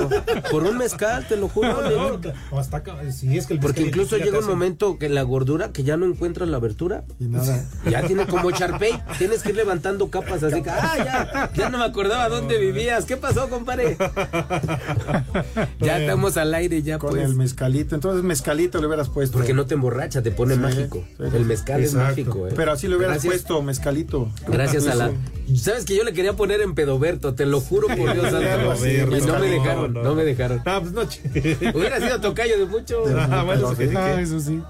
[0.50, 1.82] Por un mezcal, te lo juro.
[1.82, 2.34] No, neta.
[2.52, 5.74] no, hasta acá, si es que el Porque incluso llega un momento que la gordura,
[5.74, 7.66] que ya no encuentras la abertura, Y nada.
[7.90, 9.04] ya tiene como Sharpay.
[9.18, 13.04] Tienes que ir levantando capas así que, ah, ya, ya no me acordaba dónde vivías.
[13.04, 13.98] ¿Qué pasó, compadre?
[15.82, 17.24] ya estamos al aire, ya Con pues.
[17.26, 17.96] el mezcalito.
[18.06, 19.38] Entonces, mezcalito le hubieras puesto.
[19.38, 21.04] Porque no te emborracha, te pone Sí, mágico.
[21.18, 21.24] sí.
[21.34, 22.54] El mezcal es mágico, ¿eh?
[22.56, 23.34] Pero así le hubieras Gracias.
[23.34, 24.32] puesto mezcalito.
[24.48, 25.12] Gracias a la.
[25.56, 27.34] ¿Sabes que yo le quería poner en pedoberto?
[27.36, 28.86] Te lo juro por Dios santo.
[28.86, 30.16] Y no me dejaron, No, no, no.
[30.16, 30.62] me dejaron.
[30.66, 31.02] Ah, pues no,
[31.74, 33.04] Hubiera sido tocayo de mucho.
[33.18, 33.72] Ah, bueno.
[33.96, 34.62] Ah, eso sí.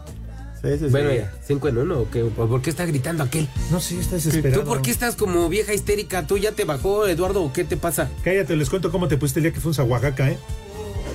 [0.61, 0.85] Sí, sí, sí.
[0.89, 2.23] Bueno, ya, cinco en uno, ¿o qué?
[2.23, 3.47] ¿Por qué está gritando aquel?
[3.69, 4.61] No, sí, está desesperado.
[4.63, 6.25] ¿Tú por qué estás como vieja histérica?
[6.25, 8.09] ¿Tú ya te bajó, Eduardo, o qué te pasa?
[8.23, 10.37] Cállate, les cuento cómo te pusiste el día que fuimos a Oaxaca, ¿eh?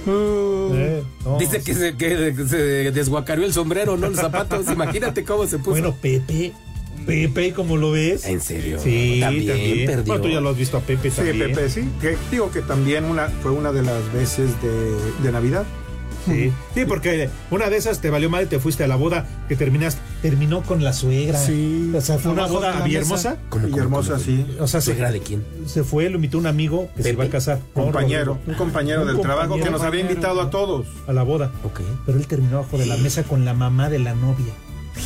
[0.06, 1.38] Eh, no.
[1.38, 4.66] Dice que se, que se el sombrero, no los zapatos.
[4.72, 5.70] Imagínate cómo se puso.
[5.70, 6.52] Bueno, Pepe.
[7.06, 8.24] Pepe, ¿cómo lo ves?
[8.26, 8.78] ¿En serio?
[8.78, 9.86] Sí, También también.
[9.86, 10.04] perdió.
[10.04, 11.52] Bueno, tú ya lo has visto a Pepe Sí, también.
[11.52, 11.88] Pepe, sí.
[12.00, 15.64] Que, digo que también una, fue una de las veces de, de Navidad.
[16.26, 16.52] Sí.
[16.74, 19.56] sí, porque una de esas te valió mal y te fuiste a la boda que
[19.56, 21.38] terminas, terminó con la suegra.
[21.38, 21.92] Sí.
[21.94, 23.36] O sea, fue una boda hermosa.
[23.48, 24.24] ¿Cómo, y cómo, hermosa, cómo?
[24.24, 24.46] sí.
[24.58, 25.44] O sea, se, ¿Suegra de quién?
[25.66, 27.58] se fue, lo invitó un amigo que se iba a casar.
[27.74, 30.86] Compañero, un compañero Un del trabajo que nos había invitado a todos.
[31.06, 31.50] A la boda.
[31.64, 31.80] Ok.
[32.06, 34.52] Pero él terminó abajo de la mesa con la mamá de la novia.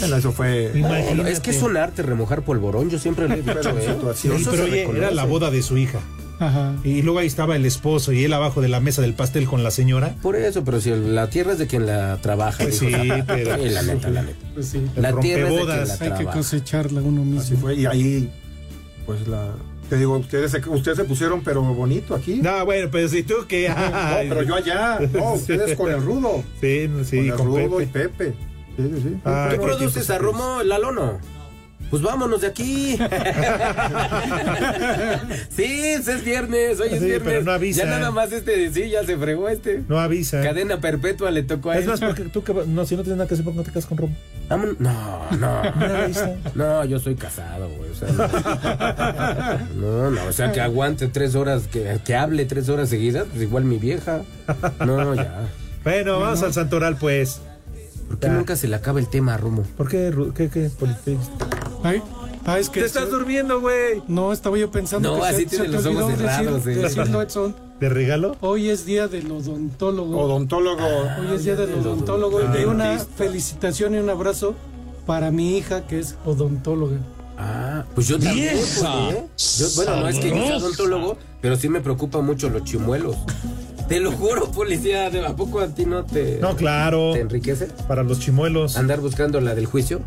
[0.00, 0.72] Bueno, eso fue.
[0.74, 3.52] Bueno, es que es un arte remojar polvorón, yo siempre lo he dicho.
[3.54, 3.94] Pero ¿eh?
[3.94, 6.00] situación- Sí, Eso pero oye, era la boda de su hija.
[6.41, 6.74] Ajá.
[6.85, 9.62] Y luego ahí estaba el esposo y él abajo de la mesa del pastel con
[9.62, 10.14] la señora.
[10.22, 12.64] Por eso, pero si la tierra es de quien la trabaja.
[12.64, 12.89] Pues sí,
[13.26, 14.39] pero- Sí, la neta, la neta.
[14.55, 14.82] Pues sí.
[14.97, 16.01] La El tierra es de quien rompebodas.
[16.01, 17.41] la Hay que cosecharla uno mismo.
[17.41, 17.74] Así fue.
[17.76, 18.32] Y ahí,
[19.07, 19.53] pues la.
[19.89, 22.37] Te digo, ustedes se, ustedes se pusieron, pero bonito aquí.
[22.43, 23.68] No, bueno, pues si tú que.
[23.68, 23.74] No,
[24.28, 24.99] pero yo allá.
[25.12, 26.43] No, ustedes con el rudo.
[26.61, 27.82] Sí, sí, con el con rudo Pepe.
[27.82, 28.35] y Pepe.
[28.76, 29.16] Sí, sí, sí.
[29.24, 31.18] Ah, ¿Tú produces a Romo el alono?
[31.91, 32.97] Pues vámonos de aquí.
[35.51, 37.22] sí, es viernes, hoy es Sí, viernes.
[37.24, 37.85] pero no avisa.
[37.85, 39.82] Ya nada más este, sí, ya se fregó este.
[39.89, 40.43] No avisa.
[40.43, 41.91] Cadena perpetua le tocó a Es él.
[41.91, 43.70] más, porque tú que no, si no tienes nada que hacer, ¿por qué no te
[43.70, 44.16] casas con Romo?
[44.49, 44.80] Vámonos.
[44.80, 45.62] No, no.
[46.07, 46.35] Está.
[46.55, 47.91] No, yo soy casado, güey.
[47.91, 48.09] O sea,
[49.76, 53.43] no, no, o sea, que aguante tres horas, que, que hable tres horas seguidas, pues
[53.43, 54.22] igual mi vieja.
[54.85, 55.43] No, ya.
[55.85, 57.41] Bueno, vamos al Santoral, pues.
[58.09, 59.62] ¿Por qué nunca se le acaba el tema a Romo?
[59.76, 60.12] ¿Por qué?
[60.12, 60.70] Ru- ¿Qué, qué?
[61.85, 62.03] Politex?
[62.03, 62.03] Ay,
[62.47, 64.03] ah, es que Te estás durmiendo, güey.
[64.09, 66.82] No, estaba yo pensando No, que así se, tiene se los ojos cerrados, decir- eh.
[66.82, 67.55] decirlo, Edson.
[67.80, 68.37] ¿De regalo?
[68.41, 70.18] Hoy es día del odontólogo.
[70.18, 70.82] Odontólogo.
[70.87, 72.41] Hoy es día del odontólogo.
[72.61, 74.55] y una felicitación y un abrazo
[75.07, 76.99] para mi hija que es odontóloga.
[77.37, 78.55] Ah, pues yo también.
[78.55, 79.09] ¡Vieja!
[79.37, 79.66] pues, ¿eh?
[79.76, 83.16] Yo- bueno, no es que yo sea odontólogo, pero sí me preocupa mucho los chimuelos.
[83.89, 87.12] Te lo juro, policía, ¿de ¿a poco a ti no te, No, claro.
[87.12, 87.66] te enriquece?
[87.89, 88.76] Para los chimuelos.
[88.76, 90.01] Andar buscando la del juicio.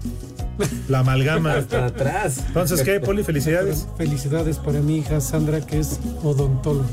[0.87, 1.53] La amalgama.
[1.53, 2.43] Hasta atrás.
[2.47, 3.23] Entonces, ¿qué, Poli?
[3.23, 3.87] Felicidades.
[3.97, 6.87] Felicidades para mi hija Sandra que es odontóloga.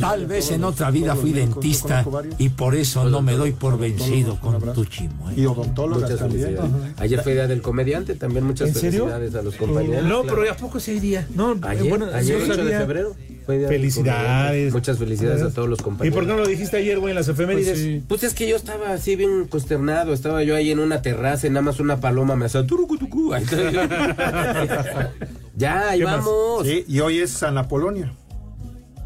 [0.00, 2.04] Tal vez en otra vida fui dentista
[2.38, 5.40] y por eso no me doy por vencido con tu chimuelo.
[5.40, 6.44] Y odontólogas Muchas también.
[6.56, 6.94] felicidades.
[6.98, 10.04] Ayer fue día del comediante, también muchas felicidades a los compañeros.
[10.04, 10.38] No, claro.
[10.40, 11.26] pero ¿a poco ese día?
[11.34, 13.16] No, Ayer, bueno, ayer sí 8 de febrero.
[13.46, 14.72] Fue día del Felicidades.
[14.72, 16.14] Muchas felicidades a todos los ¿Y compañeros.
[16.14, 17.68] por qué no lo dijiste ayer, güey, en las efemérides?
[17.68, 18.02] Pues sí.
[18.06, 21.50] Pues es que yo estaba así bien consternado, estaba yo ahí en una terraza y
[21.50, 22.66] nada más una paloma me hacía
[25.56, 26.66] ya, ahí vamos.
[26.66, 28.12] Sí, y hoy es San Apolonia.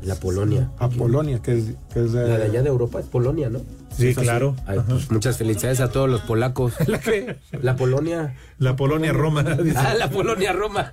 [0.03, 0.71] La Polonia.
[0.79, 3.61] Apolonia, que es, que es de, La de allá de Europa es Polonia, ¿no?
[3.95, 4.57] Sí, claro.
[4.67, 6.73] Ay, pues, muchas felicidades a todos los polacos.
[6.87, 7.37] ¿La qué?
[7.61, 8.35] La Polonia.
[8.59, 9.43] La Polonia Roma.
[9.43, 9.77] dice.
[9.77, 10.93] Ah, la Polonia Roma.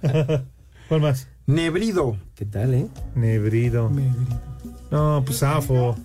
[0.90, 1.30] ¿Cuál más?
[1.48, 2.18] Nebrido.
[2.36, 2.88] ¿Qué tal, eh?
[3.16, 3.90] Nebrido.
[4.92, 5.96] No, pues Safo.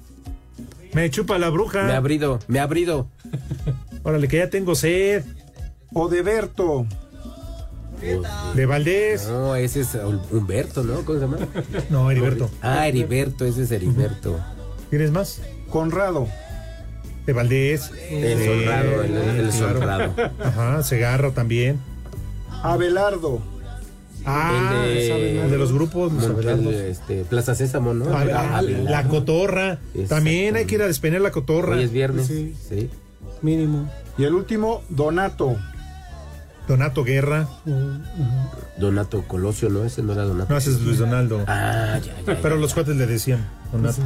[0.94, 1.96] Me chupa la Me ha bruja.
[1.96, 3.08] abrido, me ha abrido.
[4.04, 5.24] Órale, que ya tengo sed.
[5.92, 6.86] Odeberto.
[8.54, 9.28] De Valdés.
[9.28, 9.96] No, ese es
[10.30, 11.04] Humberto, ¿no?
[11.04, 11.38] ¿Cómo se llama?
[11.90, 12.50] No, Heriberto.
[12.60, 14.38] Ah, Heriberto, ese es Heriberto.
[14.90, 15.40] ¿Tienes más?
[15.70, 16.26] Conrado.
[17.26, 17.90] De Valdés.
[18.10, 19.52] El Sonrado, el, el.
[19.52, 20.14] Sonrado.
[20.42, 21.78] Ajá, Segarro también.
[22.62, 23.40] Abelardo.
[24.24, 26.12] Ah, El de- el de los grupos.
[26.12, 28.06] Montel, este, Plaza Sésamo, ¿no?
[28.16, 29.78] Ah, la cotorra.
[30.08, 31.76] También hay que ir a despeñar la cotorra.
[31.76, 32.26] Hoy es viernes.
[32.26, 32.54] Sí.
[32.68, 32.90] Sí.
[33.42, 33.90] Mínimo.
[34.18, 35.56] Y el último, Donato.
[36.68, 37.48] Donato Guerra.
[38.78, 39.84] Donato Colosio, ¿no?
[39.84, 40.52] Ese no era Donato.
[40.52, 41.44] No, ese es Luis Donaldo.
[41.46, 42.40] Ah, ya, ya.
[42.40, 44.00] Pero los cuates le decían Donato.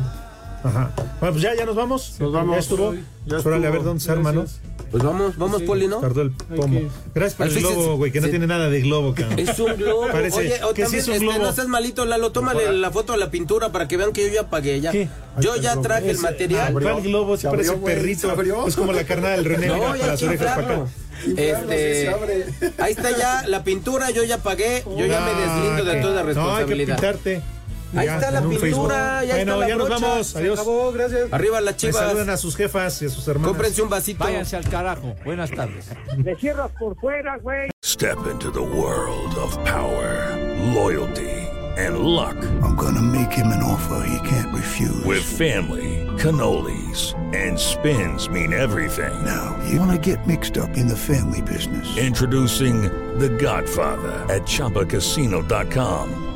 [0.66, 0.90] Ajá.
[1.20, 2.16] Bueno, pues ya, ya nos vamos.
[2.18, 2.54] Nos vamos.
[2.54, 2.94] Ya estuvo.
[2.94, 3.88] Ya Pues órale, a ver estuvo.
[3.88, 4.44] dónde se arma, ¿no?
[4.90, 5.66] Pues vamos, vamos, Sí.
[5.66, 5.96] Poli, ¿no?
[5.98, 6.80] Tardó el pomo.
[7.14, 9.38] Gracias por Al el globo, güey, que no tiene nada de globo, cabrón.
[9.38, 10.06] Es un globo.
[10.12, 11.38] Parece Oye, o que sí también, es un este, globo.
[11.44, 14.32] no seas malito, Lalo, tómale la foto a la pintura para que vean que yo
[14.32, 14.92] ya pagué ya.
[14.92, 15.08] ¿Qué?
[15.40, 16.68] Yo ya traje el material.
[16.68, 17.36] Ah, ¿Cuál globo?
[17.36, 18.20] Se Se parece güey, perrito.
[18.28, 18.66] se abrió.
[18.66, 19.66] Es como la carnada del René.
[19.72, 20.86] mira, No, ya las orejas para acá.
[21.36, 22.08] Este,
[22.78, 26.22] ahí está ya la pintura, yo ya pagué, yo ya me deslindo de Ah, toda
[26.24, 26.96] que- No, hay que responsabilidad.
[26.96, 27.42] pintarte.
[27.97, 28.88] Ahí Ya, está la pintura, Facebook.
[28.90, 30.26] ya está Bueno, la ya nos vamos.
[30.26, 30.59] Se Adiós.
[30.61, 31.32] acabó, gracias.
[31.32, 31.97] Arriba las Me chivas.
[31.97, 33.49] saludan a sus jefas y a sus hermanas.
[33.49, 34.24] Cómprense un vasito.
[34.24, 35.14] Váyanse al carajo.
[35.24, 35.86] Buenas tardes.
[36.16, 37.70] Me cierras por fuera, güey.
[37.84, 40.36] Step into the world of power,
[40.74, 41.30] loyalty,
[41.78, 42.36] and luck.
[42.62, 45.05] I'm gonna make him an offer he can't refuse.
[45.05, 49.12] With family, cannolis, and spins mean everything.
[49.24, 51.86] Now, you wanna get mixed up in the family business.
[51.97, 52.82] Introducing
[53.18, 56.36] The Godfather at ChumbaCasino.com.